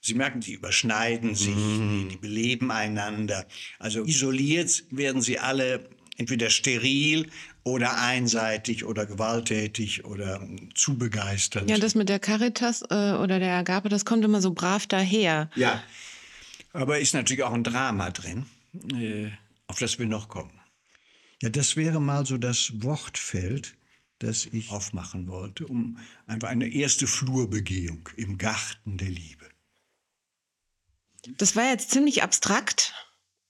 Sie 0.05 0.13
merken, 0.13 0.43
sie 0.43 0.53
überschneiden 0.53 1.35
sich, 1.35 1.55
die, 1.55 2.09
die 2.11 2.17
beleben 2.19 2.71
einander. 2.71 3.47
Also 3.79 4.05
isoliert 4.05 4.85
werden 4.91 5.23
sie 5.23 5.39
alle 5.39 5.89
entweder 6.19 6.51
steril 6.51 7.31
oder 7.63 7.99
einseitig 7.99 8.85
oder 8.85 9.07
gewalttätig 9.07 10.05
oder 10.05 10.43
ähm, 10.43 10.69
zu 10.75 10.99
begeistert. 10.99 11.71
Ja, 11.71 11.79
das 11.79 11.95
mit 11.95 12.11
der 12.11 12.19
Caritas 12.19 12.83
äh, 12.83 13.13
oder 13.15 13.39
der 13.39 13.55
Agape, 13.55 13.89
das 13.89 14.05
kommt 14.05 14.27
immer 14.27 14.43
so 14.43 14.53
brav 14.53 14.87
daher. 14.87 15.49
Ja, 15.57 15.83
aber 16.75 16.99
ist 16.99 17.15
natürlich 17.15 17.43
auch 17.43 17.55
ein 17.55 17.65
Drama 17.65 18.11
drin, 18.11 18.45
äh, 18.93 19.31
auf 19.69 19.79
das 19.79 19.99
wir 19.99 20.05
noch 20.05 20.29
kommen. 20.29 20.61
Ja, 21.41 21.49
das 21.49 21.77
wäre 21.77 21.99
mal 21.99 22.27
so 22.27 22.37
das 22.37 22.73
Wortfeld, 22.83 23.75
das 24.19 24.45
ich 24.45 24.71
aufmachen 24.71 25.29
wollte, 25.29 25.67
um 25.67 25.97
einfach 26.27 26.49
eine 26.49 26.69
erste 26.69 27.07
Flurbegehung 27.07 28.11
im 28.19 28.37
Garten 28.37 28.99
der 28.99 29.09
Liebe. 29.09 29.44
Das 31.39 31.57
war 31.57 31.69
jetzt 31.71 31.91
ziemlich 31.91 32.23
abstrakt. 32.23 32.93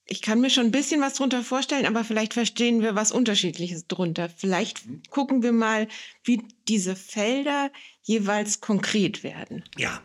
Ich 0.07 0.21
kann 0.21 0.41
mir 0.41 0.51
schon 0.51 0.67
ein 0.67 0.71
bisschen 0.71 1.01
was 1.01 1.15
drunter 1.15 1.43
vorstellen, 1.43 1.87
aber 1.87 2.05
vielleicht 2.05 2.35
verstehen 2.35 2.83
wir 2.83 2.95
was 2.95 3.11
Unterschiedliches 3.11 3.87
drunter. 3.87 4.29
Vielleicht 4.29 4.83
gucken 5.11 5.43
wir 5.43 5.53
mal, 5.53 5.89
wie 6.25 6.43
diese 6.69 6.95
Felder 6.95 7.71
jeweils 8.03 8.61
konkret 8.61 9.23
werden. 9.23 9.65
Ja. 9.79 10.03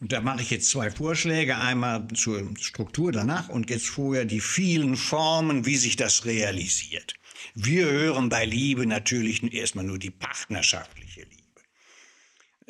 Und 0.00 0.12
da 0.12 0.20
mache 0.20 0.42
ich 0.42 0.50
jetzt 0.50 0.70
zwei 0.70 0.90
Vorschläge. 0.90 1.58
Einmal 1.58 2.08
zur 2.14 2.56
Struktur 2.58 3.12
danach 3.12 3.48
und 3.48 3.70
jetzt 3.70 3.88
vorher 3.88 4.24
die 4.24 4.40
vielen 4.40 4.96
Formen, 4.96 5.64
wie 5.64 5.76
sich 5.76 5.96
das 5.96 6.24
realisiert. 6.24 7.14
Wir 7.54 7.86
hören 7.86 8.28
bei 8.28 8.44
Liebe 8.44 8.86
natürlich 8.86 9.52
erstmal 9.52 9.84
nur 9.84 9.98
die 9.98 10.10
partnerschaftliche. 10.10 11.11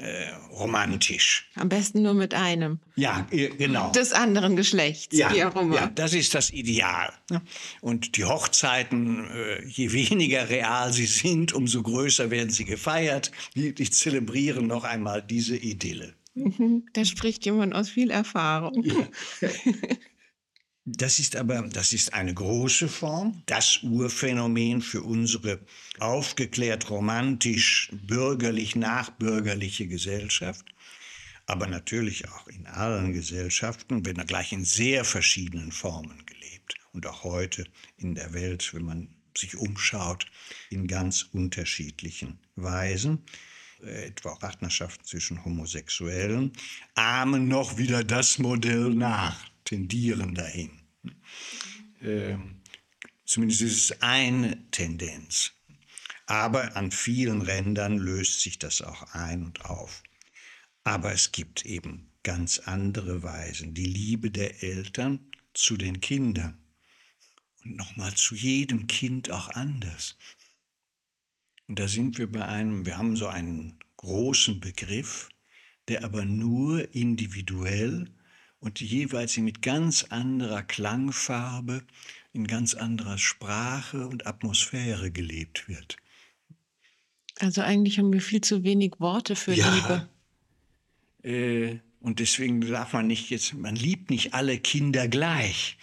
Äh, 0.03 0.33
romantisch. 0.51 1.49
Am 1.55 1.69
besten 1.69 2.03
nur 2.03 2.15
mit 2.15 2.35
einem. 2.35 2.81
Ja, 2.97 3.25
äh, 3.31 3.51
genau. 3.51 3.93
Des 3.93 4.13
anderen 4.13 4.57
Geschlechts, 4.57 5.17
ja, 5.17 5.33
wie 5.33 5.45
auch 5.45 5.55
immer. 5.55 5.77
ja, 5.77 5.87
das 5.95 6.13
ist 6.13 6.35
das 6.35 6.51
Ideal. 6.51 7.13
Und 7.83 8.17
die 8.17 8.25
Hochzeiten, 8.25 9.31
äh, 9.31 9.65
je 9.65 9.93
weniger 9.93 10.49
real 10.49 10.93
sie 10.93 11.07
sind, 11.07 11.53
umso 11.53 11.85
größer 11.85 12.33
werden 12.33 12.51
sie 12.51 12.65
gefeiert. 12.65 13.31
Die, 13.55 13.73
zelebrieren 13.75 14.67
noch 14.67 14.83
einmal 14.83 15.23
diese 15.23 15.57
Idylle. 15.57 16.15
Mhm. 16.35 16.85
Da 16.95 17.05
spricht 17.05 17.45
jemand 17.45 17.73
aus 17.73 17.89
viel 17.89 18.11
Erfahrung. 18.11 18.85
Das 20.85 21.21
ist 21.21 21.37
aber, 21.37 21.63
das 21.63 21.93
ist 21.93 22.13
eine 22.13 22.35
große 22.35 22.89
Form, 22.89 23.45
das 23.47 23.85
Urphänomen 23.85 24.83
für 24.83 25.03
unsere 25.03 25.61
aufgeklärt 26.01 26.91
romantisch 26.91 27.89
bürgerlich 27.93 28.75
nachbürgerliche 28.75 29.87
Gesellschaft, 29.87 30.67
aber 31.47 31.69
natürlich 31.69 32.29
auch 32.29 32.49
in 32.49 32.67
allen 32.67 33.13
Gesellschaften, 33.13 34.05
wenn 34.05 34.17
er 34.17 34.25
gleich 34.25 34.53
in 34.53 34.65
sehr 34.65 35.05
verschiedenen 35.05 35.71
Formen 35.71 36.27
gelebt. 36.27 36.75
Und 36.93 37.07
auch 37.07 37.23
heute 37.23 37.65
in 37.97 38.17
der 38.17 38.33
Welt, 38.33 38.75
wenn 38.75 38.85
man 38.85 39.09
sich 39.39 39.57
umschaut, 39.57 40.27
in 40.69 40.89
ganz 40.89 41.23
unterschiedlichen 41.33 42.41
Weisen. 42.57 43.25
Etwa 43.81 44.35
Partnerschaften 44.35 45.05
zwischen 45.05 45.45
Homosexuellen, 45.45 46.53
ahmen 46.95 47.49
noch 47.49 47.79
wieder 47.79 48.05
das 48.05 48.39
Modell 48.39 48.91
nach, 48.91 49.52
tendieren 49.73 50.35
dahin. 50.35 50.71
Ähm, 52.03 52.61
zumindest 53.25 53.63
ist 53.63 53.91
es 53.91 54.03
eine 54.03 54.71
Tendenz. 54.71 55.53
Aber 56.27 56.77
an 56.77 56.91
vielen 56.91 57.41
Rändern 57.41 57.97
löst 57.97 58.43
sich 58.43 58.59
das 58.59 58.83
auch 58.83 59.15
ein 59.15 59.47
und 59.47 59.65
auf. 59.65 60.03
Aber 60.85 61.13
es 61.13 61.33
gibt 61.33 61.65
eben 61.65 62.11
ganz 62.23 62.59
andere 62.59 63.23
Weisen. 63.23 63.73
Die 63.73 63.87
Liebe 63.87 64.31
der 64.31 64.63
Eltern 64.63 65.21
zu 65.55 65.79
den 65.79 66.03
Kindern. 66.03 66.59
Und 67.65 67.77
nochmal 67.77 68.13
zu 68.15 68.35
jedem 68.35 68.89
Kind 68.89 69.31
auch 69.31 69.49
anders. 69.49 70.19
Und 71.67 71.79
da 71.79 71.89
sind 71.89 72.19
wir 72.19 72.31
bei 72.31 72.45
einem, 72.45 72.85
wir 72.85 72.99
haben 72.99 73.17
so 73.17 73.27
einen 73.27 73.79
großen 73.97 74.61
Begriff, 74.61 75.31
der 75.89 76.05
aber 76.05 76.27
nur 76.27 76.95
individuell 76.95 78.13
und 78.63 78.81
jeweils 78.81 79.37
mit 79.37 79.61
ganz 79.61 80.05
anderer 80.05 80.63
Klangfarbe, 80.63 81.83
in 82.33 82.47
ganz 82.47 82.75
anderer 82.75 83.19
Sprache 83.19 84.07
und 84.07 84.27
Atmosphäre 84.27 85.11
gelebt 85.11 85.69
wird. 85.69 85.97
Also 87.39 87.61
eigentlich 87.61 87.99
haben 87.99 88.13
wir 88.13 88.21
viel 88.23 88.41
zu 88.41 88.63
wenig 88.63 88.95
Worte 88.99 89.37
für 89.37 89.53
Liebe. 89.53 90.09
Äh, 91.23 91.79
und 92.01 92.21
deswegen 92.21 92.61
darf 92.61 92.93
man 92.93 93.09
nicht 93.09 93.31
jetzt, 93.31 93.55
man 93.55 93.77
liebt 93.77 94.11
nicht 94.11 94.33
alle 94.33 94.59
Kinder 94.59 95.09
gleich, 95.09 95.77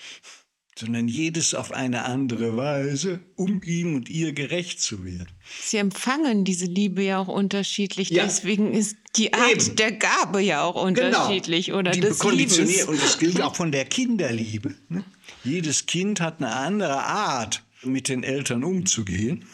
sondern 0.78 1.10
jedes 1.10 1.54
auf 1.54 1.74
eine 1.74 2.06
andere 2.06 2.56
Weise, 2.56 3.20
um 3.36 3.62
ihm 3.64 3.96
und 3.96 4.10
ihr 4.10 4.32
gerecht 4.32 4.80
zu 4.80 5.04
werden. 5.04 5.28
Sie 5.62 5.78
empfangen 5.78 6.46
diese 6.46 6.66
Liebe 6.66 7.04
ja 7.04 7.20
auch 7.20 7.28
unterschiedlich. 7.28 8.10
Ja. 8.10 8.24
Deswegen 8.24 8.74
ist 8.74 8.98
die 9.16 9.34
Art 9.34 9.68
Eben. 9.68 9.76
der 9.76 9.92
Gabe 9.94 10.42
ja 10.42 10.64
auch 10.64 10.76
unterschiedlich 10.76 11.74
oder 11.74 11.92
Genau. 11.92 12.10
Die 12.10 12.36
des 12.36 12.58
Liebes. 12.58 12.86
Und 12.86 13.02
das 13.02 13.18
gilt 13.18 13.42
auch 13.42 13.56
von 13.56 13.72
der 13.72 13.86
Kinderliebe. 13.86 14.76
Ne? 14.88 15.04
Jedes 15.44 15.86
Kind 15.86 16.22
hat 16.22 16.38
eine 16.40 16.54
andere 16.56 17.04
Art, 17.04 17.64
mit 17.84 18.10
den 18.10 18.24
Eltern 18.24 18.64
umzugehen. 18.64 19.46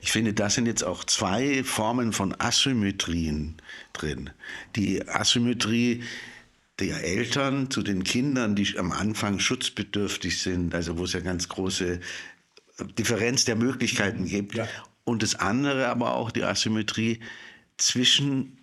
Ich 0.00 0.12
finde, 0.12 0.34
da 0.34 0.50
sind 0.50 0.66
jetzt 0.66 0.84
auch 0.84 1.04
zwei 1.04 1.64
Formen 1.64 2.12
von 2.12 2.34
Asymmetrien 2.38 3.56
drin. 3.92 4.30
Die 4.76 5.06
Asymmetrie 5.08 6.02
der 6.78 7.04
Eltern 7.04 7.70
zu 7.70 7.82
den 7.82 8.04
Kindern, 8.04 8.54
die 8.54 8.78
am 8.78 8.92
Anfang 8.92 9.38
schutzbedürftig 9.38 10.40
sind, 10.40 10.74
also 10.74 10.98
wo 10.98 11.04
es 11.04 11.12
ja 11.12 11.20
ganz 11.20 11.48
große 11.48 12.00
Differenz 12.98 13.44
der 13.44 13.56
Möglichkeiten 13.56 14.26
gibt. 14.26 14.56
Ja. 14.56 14.68
Und 15.04 15.22
das 15.22 15.34
andere 15.34 15.88
aber 15.88 16.14
auch 16.14 16.30
die 16.30 16.42
Asymmetrie 16.42 17.20
zwischen 17.76 18.58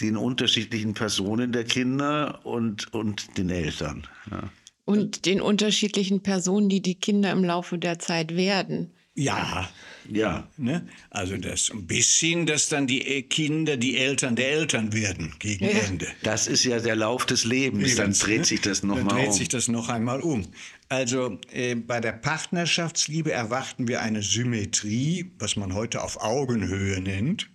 den 0.00 0.16
unterschiedlichen 0.16 0.94
Personen 0.94 1.52
der 1.52 1.64
Kinder 1.64 2.44
und, 2.44 2.92
und 2.92 3.38
den 3.38 3.50
Eltern. 3.50 4.06
Ja. 4.30 4.50
Und 4.84 5.26
den 5.26 5.40
unterschiedlichen 5.40 6.22
Personen, 6.22 6.68
die 6.68 6.80
die 6.82 6.94
Kinder 6.94 7.32
im 7.32 7.42
Laufe 7.44 7.78
der 7.78 7.98
Zeit 7.98 8.36
werden. 8.36 8.92
Ja, 9.18 9.66
Ja. 10.12 10.46
ne? 10.58 10.86
also 11.08 11.38
das 11.38 11.70
ein 11.70 11.86
bisschen, 11.86 12.44
dass 12.44 12.68
dann 12.68 12.86
die 12.86 13.00
äh, 13.00 13.22
Kinder 13.22 13.78
die 13.78 13.96
Eltern 13.96 14.36
der 14.36 14.50
Eltern 14.52 14.92
werden 14.92 15.32
gegen 15.38 15.64
Ende. 15.64 16.06
Das 16.22 16.46
ist 16.46 16.64
ja 16.64 16.78
der 16.78 16.96
Lauf 16.96 17.24
des 17.24 17.44
Lebens. 17.46 17.94
Dann 17.96 18.08
Lebens, 18.08 18.18
dreht 18.18 18.38
ne? 18.40 18.44
sich 18.44 18.60
das 18.60 18.82
Dann 18.82 18.90
nochmal 18.90 19.14
dreht 19.16 19.28
um. 19.28 19.32
sich 19.32 19.48
das 19.48 19.68
noch 19.68 19.88
einmal 19.88 20.20
um. 20.20 20.46
Also 20.90 21.40
äh, 21.50 21.74
bei 21.76 22.00
der 22.00 22.12
Partnerschaftsliebe 22.12 23.32
erwarten 23.32 23.88
wir 23.88 24.02
eine 24.02 24.20
Symmetrie, 24.22 25.32
was 25.38 25.56
man 25.56 25.72
heute 25.74 26.02
auf 26.02 26.20
Augenhöhe 26.22 27.00
nennt. 27.00 27.48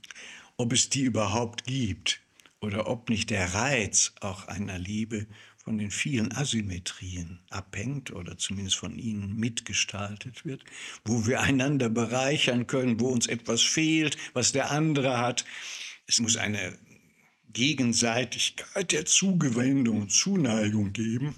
Ob 0.61 0.73
es 0.73 0.89
die 0.89 1.01
überhaupt 1.01 1.63
gibt 1.65 2.21
oder 2.59 2.85
ob 2.85 3.09
nicht 3.09 3.31
der 3.31 3.55
Reiz 3.55 4.13
auch 4.21 4.47
einer 4.47 4.77
Liebe 4.77 5.25
von 5.57 5.79
den 5.79 5.89
vielen 5.89 6.31
Asymmetrien 6.33 7.39
abhängt 7.49 8.11
oder 8.11 8.37
zumindest 8.37 8.75
von 8.75 8.99
ihnen 8.99 9.35
mitgestaltet 9.37 10.45
wird, 10.45 10.63
wo 11.03 11.25
wir 11.25 11.41
einander 11.41 11.89
bereichern 11.89 12.67
können, 12.67 12.99
wo 12.99 13.07
uns 13.07 13.25
etwas 13.25 13.63
fehlt, 13.63 14.17
was 14.33 14.51
der 14.51 14.69
andere 14.69 15.17
hat. 15.17 15.45
Es 16.05 16.19
muss 16.19 16.37
eine 16.37 16.77
Gegenseitigkeit 17.51 18.91
der 18.91 19.05
Zugewendung 19.05 20.01
und 20.01 20.11
Zuneigung 20.11 20.93
geben. 20.93 21.33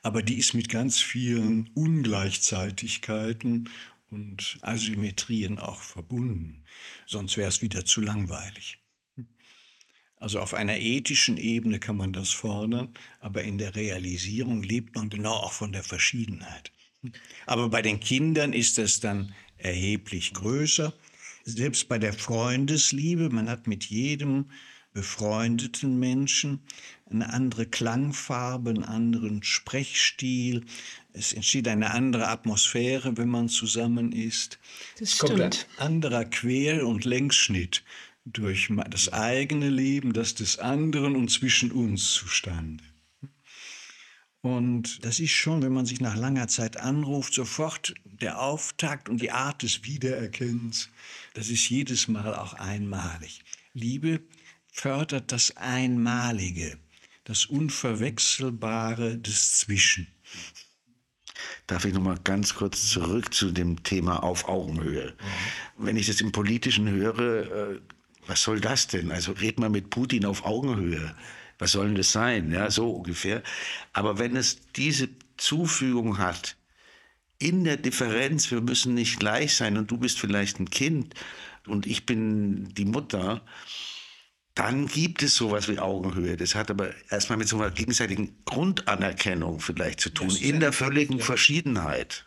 Aber 0.00 0.22
die 0.22 0.38
ist 0.38 0.54
mit 0.54 0.70
ganz 0.70 1.00
vielen 1.00 1.68
Ungleichzeitigkeiten 1.74 3.68
und 4.10 4.58
Asymmetrien 4.62 5.58
auch 5.58 5.80
verbunden. 5.80 6.64
Sonst 7.06 7.36
wäre 7.36 7.48
es 7.48 7.62
wieder 7.62 7.84
zu 7.84 8.00
langweilig. 8.00 8.78
Also 10.16 10.40
auf 10.40 10.54
einer 10.54 10.78
ethischen 10.78 11.36
Ebene 11.36 11.78
kann 11.80 11.96
man 11.96 12.12
das 12.12 12.30
fordern, 12.30 12.94
aber 13.20 13.42
in 13.42 13.58
der 13.58 13.74
Realisierung 13.74 14.62
lebt 14.62 14.94
man 14.94 15.10
genau 15.10 15.34
auch 15.34 15.52
von 15.52 15.72
der 15.72 15.82
Verschiedenheit. 15.82 16.72
Aber 17.46 17.68
bei 17.68 17.82
den 17.82 18.00
Kindern 18.00 18.52
ist 18.52 18.78
das 18.78 19.00
dann 19.00 19.34
erheblich 19.58 20.32
größer. 20.32 20.94
Selbst 21.44 21.88
bei 21.88 21.98
der 21.98 22.14
Freundesliebe, 22.14 23.28
man 23.28 23.50
hat 23.50 23.66
mit 23.66 23.84
jedem 23.84 24.50
befreundeten 24.94 25.98
Menschen 25.98 26.60
eine 27.10 27.30
andere 27.32 27.66
Klangfarbe, 27.66 28.70
einen 28.70 28.84
anderen 28.84 29.42
Sprechstil. 29.42 30.64
Es 31.12 31.32
entsteht 31.32 31.68
eine 31.68 31.90
andere 31.90 32.28
Atmosphäre, 32.28 33.16
wenn 33.18 33.28
man 33.28 33.48
zusammen 33.48 34.12
ist. 34.12 34.58
Das 34.98 35.12
Es 35.12 35.18
kommt 35.18 35.40
ein 35.40 35.52
anderer 35.76 36.24
Quer- 36.24 36.86
und 36.86 37.04
Längsschnitt 37.04 37.84
durch 38.24 38.70
das 38.88 39.12
eigene 39.12 39.68
Leben, 39.68 40.12
das 40.14 40.34
des 40.34 40.58
anderen 40.58 41.14
und 41.16 41.30
zwischen 41.30 41.72
uns 41.72 42.12
zustande. 42.12 42.84
Und 44.40 45.04
das 45.04 45.20
ist 45.20 45.32
schon, 45.32 45.62
wenn 45.62 45.72
man 45.72 45.86
sich 45.86 46.00
nach 46.00 46.16
langer 46.16 46.48
Zeit 46.48 46.76
anruft, 46.76 47.34
sofort 47.34 47.94
der 48.04 48.40
Auftakt 48.40 49.08
und 49.08 49.20
die 49.20 49.30
Art 49.30 49.62
des 49.62 49.84
Wiedererkennens. 49.84 50.90
Das 51.32 51.48
ist 51.48 51.68
jedes 51.68 52.08
Mal 52.08 52.34
auch 52.34 52.54
einmalig. 52.54 53.42
Liebe 53.72 54.20
fördert 54.74 55.32
das 55.32 55.56
Einmalige, 55.56 56.78
das 57.24 57.46
Unverwechselbare 57.46 59.16
des 59.16 59.58
Zwischen. 59.58 60.06
Darf 61.66 61.84
ich 61.84 61.94
noch 61.94 62.02
mal 62.02 62.18
ganz 62.22 62.54
kurz 62.54 62.90
zurück 62.90 63.32
zu 63.32 63.50
dem 63.50 63.82
Thema 63.82 64.22
auf 64.22 64.48
Augenhöhe? 64.48 65.14
Mhm. 65.78 65.86
Wenn 65.86 65.96
ich 65.96 66.06
das 66.06 66.20
im 66.20 66.32
Politischen 66.32 66.88
höre, 66.88 67.72
äh, 67.72 67.80
was 68.26 68.42
soll 68.42 68.60
das 68.60 68.86
denn? 68.86 69.10
Also 69.10 69.32
red 69.32 69.58
mal 69.58 69.70
mit 69.70 69.90
Putin 69.90 70.24
auf 70.24 70.44
Augenhöhe 70.44 71.14
was 71.58 71.72
soll 71.72 71.86
denn 71.86 71.96
das 71.96 72.12
sein? 72.12 72.52
Ja, 72.52 72.70
so 72.70 72.90
ungefähr. 72.90 73.42
Aber 73.92 74.18
wenn 74.18 74.36
es 74.36 74.58
diese 74.76 75.08
Zufügung 75.36 76.18
hat, 76.18 76.56
in 77.38 77.64
der 77.64 77.76
Differenz, 77.76 78.50
wir 78.50 78.60
müssen 78.60 78.94
nicht 78.94 79.18
gleich 79.18 79.54
sein 79.54 79.76
und 79.76 79.90
du 79.90 79.98
bist 79.98 80.18
vielleicht 80.18 80.60
ein 80.60 80.70
Kind 80.70 81.14
und 81.66 81.86
ich 81.86 82.06
bin 82.06 82.72
die 82.74 82.84
Mutter, 82.84 83.42
dann 84.54 84.86
gibt 84.86 85.22
es 85.22 85.34
sowas 85.34 85.68
wie 85.68 85.78
Augenhöhe. 85.78 86.36
Das 86.36 86.54
hat 86.54 86.70
aber 86.70 86.94
erstmal 87.10 87.38
mit 87.38 87.48
so 87.48 87.56
einer 87.56 87.70
gegenseitigen 87.70 88.36
Grundanerkennung 88.44 89.60
vielleicht 89.60 90.00
zu 90.00 90.10
tun, 90.10 90.30
in 90.36 90.60
der 90.60 90.72
völligen 90.72 91.20
Verschiedenheit. 91.20 92.26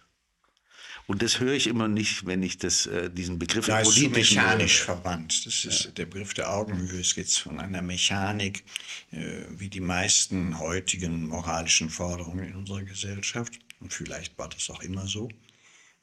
Und 1.08 1.22
das 1.22 1.40
höre 1.40 1.54
ich 1.54 1.68
immer 1.68 1.88
nicht, 1.88 2.26
wenn 2.26 2.44
ich 2.44 2.58
das, 2.58 2.86
äh, 2.86 3.10
diesen 3.10 3.40
Begriff 3.40 3.68
da 3.68 3.80
ist 3.80 3.98
mechanisch 3.98 4.80
höre. 4.80 4.98
verwandt. 4.98 5.46
Das 5.46 5.64
ist 5.64 5.86
ja. 5.86 5.92
der 5.92 6.06
Begriff 6.06 6.34
der 6.34 6.52
Augenhöhe. 6.52 7.00
Es 7.00 7.16
geht 7.16 7.32
von 7.32 7.62
einer 7.62 7.82
Mechanik, 7.82 8.66
äh, 9.12 9.44
wie 9.52 9.70
die 9.70 9.80
meisten 9.80 10.60
heutigen 10.60 11.28
moralischen 11.28 11.90
Forderungen 11.90 12.46
in 12.46 12.56
unserer 12.56 12.84
Gesellschaft. 12.84 13.54
Und 13.80 13.94
vielleicht 13.94 14.38
war 14.38 14.50
das 14.50 14.70
auch 14.70 14.84
immer 14.84 15.08
so. 15.08 15.30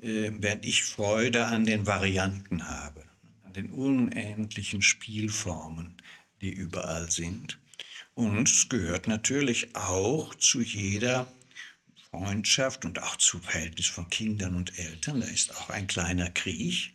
Äh, 0.01 0.31
während 0.39 0.65
ich 0.65 0.85
Freude 0.85 1.47
an 1.47 1.67
den 1.67 1.87
Varianten 1.87 2.67
habe, 2.67 3.05
an 3.45 3.53
den 3.53 3.73
unendlichen 3.73 4.81
Spielformen, 4.81 5.97
die 6.45 6.53
überall 6.53 7.11
sind. 7.11 7.59
Und 8.15 8.49
es 8.49 8.69
gehört 8.69 9.09
natürlich 9.09 9.75
auch 9.75 10.35
zu 10.35 10.61
jeder 10.61 11.27
Freundschaft 12.11 12.85
und 12.85 13.03
auch 13.03 13.17
zum 13.17 13.43
Verhältnis 13.43 13.87
von 13.87 14.09
Kindern 14.11 14.55
und 14.55 14.79
Eltern. 14.79 15.21
Da 15.21 15.27
ist 15.27 15.57
auch 15.57 15.71
ein 15.71 15.87
kleiner 15.87 16.31
Krieg. 16.31 16.93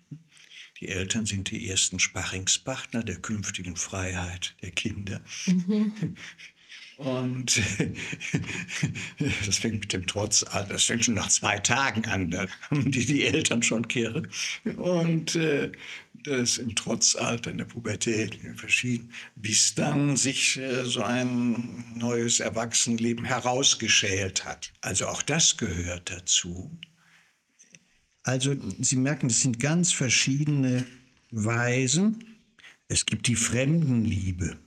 Die 0.79 0.87
Eltern 0.87 1.25
sind 1.25 1.51
die 1.51 1.67
ersten 1.67 1.99
Sparringspartner 1.99 3.03
der 3.03 3.17
künftigen 3.17 3.75
Freiheit 3.75 4.55
der 4.61 4.71
Kinder. 4.71 5.19
Mhm. 5.47 6.15
Und 6.99 7.61
das 9.45 9.57
fängt 9.57 9.79
mit 9.79 9.93
dem 9.93 10.05
Trotz 10.05 10.43
an, 10.43 10.67
das 10.67 10.83
fängt 10.83 11.05
schon 11.05 11.13
nach 11.13 11.29
zwei 11.29 11.57
Tagen 11.57 12.05
an, 12.05 12.29
da 12.29 12.45
haben 12.69 12.91
die, 12.91 13.05
die 13.05 13.23
Eltern 13.23 13.63
schon 13.63 13.87
kehren. 13.87 14.27
Und 14.75 15.35
äh, 15.35 15.71
das 16.23 16.57
im 16.57 16.75
Trotzalter, 16.75 17.51
in 17.51 17.57
der 17.57 17.65
Pubertät, 17.65 18.39
verschieden, 18.55 19.13
bis 19.35 19.75
dann 19.75 20.17
sich 20.17 20.57
äh, 20.57 20.85
so 20.85 21.01
ein 21.01 21.85
neues 21.95 22.39
Erwachsenenleben 22.39 23.25
herausgeschält 23.25 24.45
hat. 24.45 24.71
Also 24.81 25.07
auch 25.07 25.21
das 25.21 25.57
gehört 25.57 26.11
dazu. 26.11 26.77
Also 28.23 28.55
Sie 28.79 28.97
merken, 28.97 29.27
es 29.27 29.41
sind 29.41 29.59
ganz 29.59 29.91
verschiedene 29.91 30.85
Weisen. 31.31 32.23
Es 32.87 33.05
gibt 33.05 33.27
die 33.27 33.35
Fremdenliebe. 33.35 34.57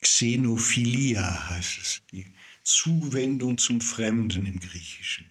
Xenophilia 0.00 1.50
heißt 1.50 1.78
es, 1.78 2.02
die 2.12 2.26
Zuwendung 2.64 3.58
zum 3.58 3.80
Fremden 3.80 4.46
im 4.46 4.60
Griechischen. 4.60 5.29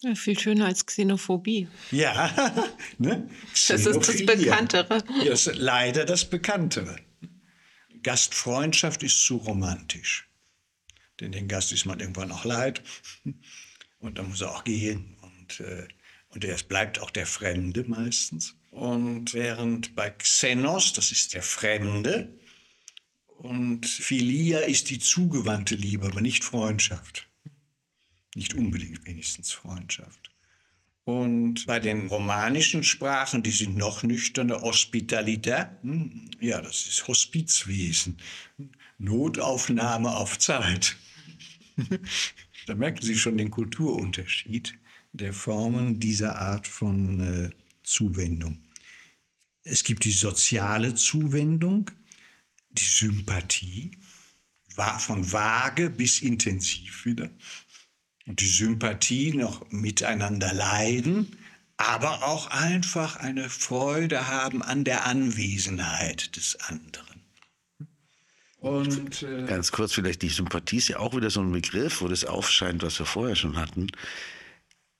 Ja, 0.00 0.14
viel 0.14 0.38
schöner 0.38 0.66
als 0.66 0.86
Xenophobie. 0.86 1.68
Ja, 1.90 2.68
ne? 2.98 3.28
das 3.52 3.70
ist 3.70 3.86
das 3.86 4.24
Bekanntere. 4.24 5.02
Ja, 5.22 5.30
das 5.30 5.46
ist 5.46 5.56
leider 5.56 6.04
das 6.04 6.28
Bekanntere. 6.28 6.96
Gastfreundschaft 8.02 9.02
ist 9.02 9.24
zu 9.24 9.36
romantisch. 9.36 10.28
Denn 11.20 11.32
den 11.32 11.48
Gast 11.48 11.72
ist 11.72 11.84
man 11.84 11.98
irgendwann 11.98 12.30
auch 12.30 12.44
leid. 12.44 12.82
Und 13.98 14.18
dann 14.18 14.28
muss 14.28 14.40
er 14.40 14.52
auch 14.52 14.62
gehen. 14.62 15.16
Und, 15.20 15.60
äh, 15.60 15.88
und 16.28 16.44
er 16.44 16.56
bleibt 16.56 17.00
auch 17.00 17.10
der 17.10 17.26
Fremde 17.26 17.82
meistens. 17.88 18.54
Und 18.70 19.34
während 19.34 19.96
bei 19.96 20.10
Xenos, 20.10 20.92
das 20.92 21.10
ist 21.10 21.34
der 21.34 21.42
Fremde, 21.42 22.38
und 23.38 23.86
Philia 23.86 24.60
ist 24.60 24.90
die 24.90 24.98
zugewandte 24.98 25.76
Liebe, 25.76 26.06
aber 26.06 26.20
nicht 26.20 26.44
Freundschaft. 26.44 27.27
Nicht 28.38 28.54
unbedingt 28.54 29.04
wenigstens 29.04 29.50
Freundschaft. 29.50 30.30
Und 31.02 31.66
bei 31.66 31.80
den 31.80 32.06
romanischen 32.06 32.84
Sprachen, 32.84 33.42
die 33.42 33.50
sind 33.50 33.76
noch 33.76 34.04
nüchterner, 34.04 34.62
Hospitalität, 34.62 35.66
hm, 35.82 36.30
ja, 36.38 36.60
das 36.60 36.86
ist 36.86 37.08
Hospizwesen, 37.08 38.16
Notaufnahme 38.98 40.14
auf 40.14 40.38
Zeit. 40.38 40.96
da 42.66 42.76
merken 42.76 43.04
Sie 43.04 43.18
schon 43.18 43.38
den 43.38 43.50
Kulturunterschied 43.50 44.78
der 45.12 45.32
Formen 45.32 45.98
dieser 45.98 46.38
Art 46.38 46.68
von 46.68 47.18
äh, 47.18 47.50
Zuwendung. 47.82 48.62
Es 49.64 49.82
gibt 49.82 50.04
die 50.04 50.12
soziale 50.12 50.94
Zuwendung, 50.94 51.90
die 52.70 52.84
Sympathie, 52.84 53.90
von 54.98 55.32
vage 55.32 55.90
bis 55.90 56.22
intensiv 56.22 57.04
wieder 57.04 57.30
die 58.36 58.46
Sympathie 58.46 59.32
noch 59.32 59.70
miteinander 59.70 60.52
leiden, 60.52 61.36
aber 61.76 62.24
auch 62.24 62.48
einfach 62.48 63.16
eine 63.16 63.48
Freude 63.48 64.28
haben 64.28 64.62
an 64.62 64.84
der 64.84 65.06
Anwesenheit 65.06 66.36
des 66.36 66.56
anderen. 66.60 67.06
Und, 68.60 69.22
äh 69.22 69.46
Ganz 69.46 69.70
kurz 69.70 69.92
vielleicht, 69.92 70.22
die 70.22 70.28
Sympathie 70.28 70.78
ist 70.78 70.88
ja 70.88 70.98
auch 70.98 71.14
wieder 71.16 71.30
so 71.30 71.40
ein 71.40 71.52
Begriff, 71.52 72.00
wo 72.00 72.08
das 72.08 72.24
aufscheint, 72.24 72.82
was 72.82 72.98
wir 72.98 73.06
vorher 73.06 73.36
schon 73.36 73.56
hatten. 73.56 73.86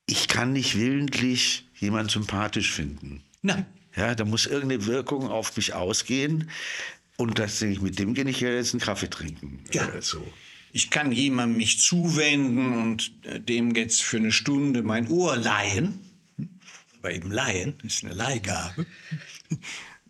Ich 0.07 0.29
kann 0.29 0.53
nicht 0.53 0.79
willentlich 0.79 1.69
jemanden 1.75 2.09
sympathisch 2.09 2.71
finden. 2.71 3.23
Nein. 3.43 3.67
Ja, 3.97 4.14
da 4.14 4.25
muss 4.25 4.47
irgendeine 4.47 4.87
Wirkung 4.87 5.29
auf 5.29 5.57
mich 5.57 5.75
ausgehen. 5.75 6.51
Und 7.17 7.41
das 7.41 7.59
denke 7.59 7.75
ich, 7.75 7.81
mit 7.83 7.99
dem 7.99 8.14
gehe 8.14 8.25
ich 8.29 8.41
ja 8.41 8.51
jetzt 8.51 8.75
einen 8.75 8.81
Kaffee 8.81 9.11
trinken. 9.11 9.64
Ja. 9.73 10.01
So. 10.01 10.25
Ich 10.72 10.90
kann 10.90 11.12
jemandem 11.12 11.57
mich 11.59 11.81
zuwenden 11.81 12.72
und 12.74 13.12
äh, 13.24 13.40
dem 13.40 13.74
jetzt 13.74 14.02
für 14.02 14.18
eine 14.18 14.33
Stunde 14.33 14.83
mein 14.83 15.09
Ohr 15.09 15.37
leihen. 15.37 16.00
Aber 16.98 17.12
eben 17.12 17.31
leihen 17.31 17.74
ist 17.85 18.04
eine 18.04 18.14
Leihgabe. 18.14 18.87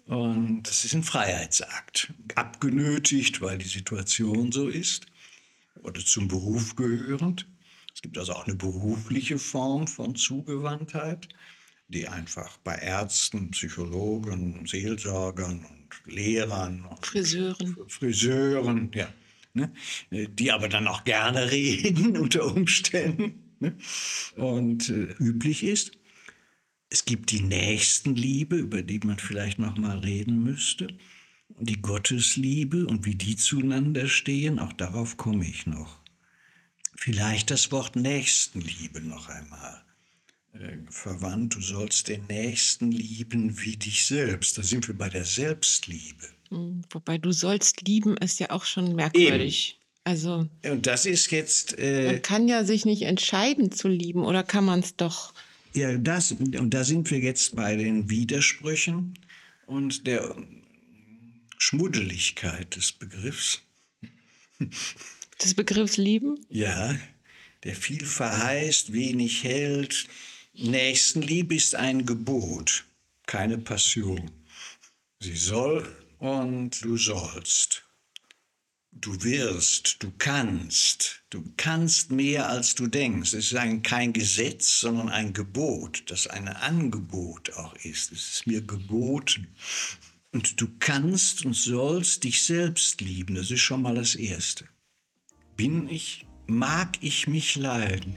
Und 0.06 0.62
das 0.62 0.86
ist 0.86 0.94
ein 0.94 1.02
Freiheitsakt. 1.02 2.12
Abgenötigt, 2.34 3.42
weil 3.42 3.58
die 3.58 3.68
Situation 3.68 4.52
so 4.52 4.68
ist. 4.68 5.06
Oder 5.82 6.04
zum 6.04 6.28
Beruf 6.28 6.76
gehörend. 6.76 7.46
Es 7.94 8.02
gibt 8.02 8.16
also 8.16 8.32
auch 8.32 8.46
eine 8.46 8.54
berufliche 8.54 9.38
Form 9.38 9.86
von 9.86 10.14
Zugewandtheit, 10.14 11.28
die 11.88 12.08
einfach 12.08 12.56
bei 12.58 12.76
Ärzten, 12.76 13.50
Psychologen, 13.50 14.66
Seelsorgern 14.66 15.64
und 15.64 16.12
Lehrern, 16.12 16.84
und 16.84 17.04
Friseuren, 17.04 17.76
Friseuren, 17.88 18.90
ja, 18.94 19.12
ne? 19.58 19.72
die 20.10 20.52
aber 20.52 20.68
dann 20.68 20.86
auch 20.86 21.04
gerne 21.04 21.50
reden 21.50 22.16
unter 22.16 22.54
Umständen. 22.54 23.54
Ne? 23.60 23.76
Und 24.36 24.88
äh, 24.88 25.14
üblich 25.18 25.64
ist, 25.64 25.92
es 26.90 27.04
gibt 27.04 27.30
die 27.32 27.42
Nächstenliebe, 27.42 28.56
über 28.56 28.82
die 28.82 29.00
man 29.00 29.18
vielleicht 29.18 29.58
noch 29.58 29.76
mal 29.76 29.98
reden 29.98 30.42
müsste, 30.42 30.88
die 31.60 31.80
Gottesliebe 31.80 32.86
und 32.86 33.04
wie 33.04 33.14
die 33.14 33.36
zueinander 33.36 34.08
stehen, 34.08 34.58
auch 34.58 34.72
darauf 34.72 35.16
komme 35.16 35.46
ich 35.46 35.66
noch. 35.66 36.00
Vielleicht 36.96 37.50
das 37.50 37.70
Wort 37.72 37.96
Nächstenliebe 37.96 39.00
noch 39.00 39.28
einmal 39.28 39.84
äh, 40.52 40.78
verwandt. 40.90 41.54
Du 41.54 41.60
sollst 41.60 42.08
den 42.08 42.26
Nächsten 42.26 42.90
lieben 42.90 43.60
wie 43.60 43.76
dich 43.76 44.06
selbst. 44.06 44.58
Da 44.58 44.62
sind 44.62 44.88
wir 44.88 44.96
bei 44.96 45.08
der 45.08 45.24
Selbstliebe. 45.24 46.26
Hm, 46.50 46.82
wobei 46.90 47.18
du 47.18 47.32
sollst 47.32 47.86
lieben 47.86 48.16
ist 48.16 48.40
ja 48.40 48.50
auch 48.50 48.64
schon 48.64 48.94
merkwürdig. 48.94 49.70
Eben. 49.70 49.78
Also 50.04 50.48
und 50.64 50.86
das 50.86 51.04
ist 51.04 51.30
jetzt. 51.30 51.78
Äh, 51.78 52.06
man 52.06 52.22
kann 52.22 52.48
ja 52.48 52.64
sich 52.64 52.86
nicht 52.86 53.02
entscheiden 53.02 53.72
zu 53.72 53.88
lieben, 53.88 54.24
oder 54.24 54.42
kann 54.42 54.64
man 54.64 54.80
es 54.80 54.96
doch? 54.96 55.34
Ja, 55.74 55.96
das 55.98 56.32
und 56.32 56.70
da 56.70 56.84
sind 56.84 57.10
wir 57.10 57.18
jetzt 57.18 57.54
bei 57.54 57.76
den 57.76 58.08
Widersprüchen 58.08 59.18
und 59.66 60.06
der 60.06 60.34
Schmuddeligkeit 61.58 62.74
des 62.76 62.92
Begriffs. 62.92 63.60
Des 65.42 65.54
Begriffs 65.54 65.98
lieben? 65.98 66.44
Ja, 66.48 66.96
der 67.64 67.74
viel 67.74 68.04
verheißt, 68.04 68.92
wenig 68.92 69.44
hält. 69.44 70.06
Nächstenliebe 70.54 71.54
ist 71.54 71.74
ein 71.74 72.06
Gebot, 72.06 72.84
keine 73.26 73.58
Passion. 73.58 74.30
Sie 75.20 75.36
soll 75.36 75.86
und 76.18 76.84
du 76.84 76.96
sollst. 76.96 77.84
Du 78.90 79.22
wirst, 79.22 80.02
du 80.02 80.10
kannst, 80.18 81.22
du 81.30 81.44
kannst 81.56 82.10
mehr 82.10 82.48
als 82.48 82.74
du 82.74 82.88
denkst. 82.88 83.32
Es 83.34 83.52
ist 83.52 83.58
ein, 83.58 83.82
kein 83.82 84.12
Gesetz, 84.12 84.80
sondern 84.80 85.08
ein 85.08 85.32
Gebot, 85.32 86.04
das 86.06 86.26
ein 86.26 86.48
Angebot 86.48 87.52
auch 87.54 87.74
ist. 87.76 88.10
Es 88.10 88.28
ist 88.30 88.46
mir 88.46 88.62
geboten. 88.62 89.46
Und 90.32 90.60
du 90.60 90.68
kannst 90.80 91.44
und 91.44 91.54
sollst 91.54 92.24
dich 92.24 92.42
selbst 92.42 93.00
lieben. 93.00 93.34
Das 93.34 93.50
ist 93.50 93.60
schon 93.60 93.82
mal 93.82 93.94
das 93.94 94.14
Erste. 94.14 94.66
Bin 95.56 95.88
ich, 95.88 96.26
mag 96.46 96.98
ich 97.00 97.28
mich 97.28 97.56
leiden? 97.56 98.16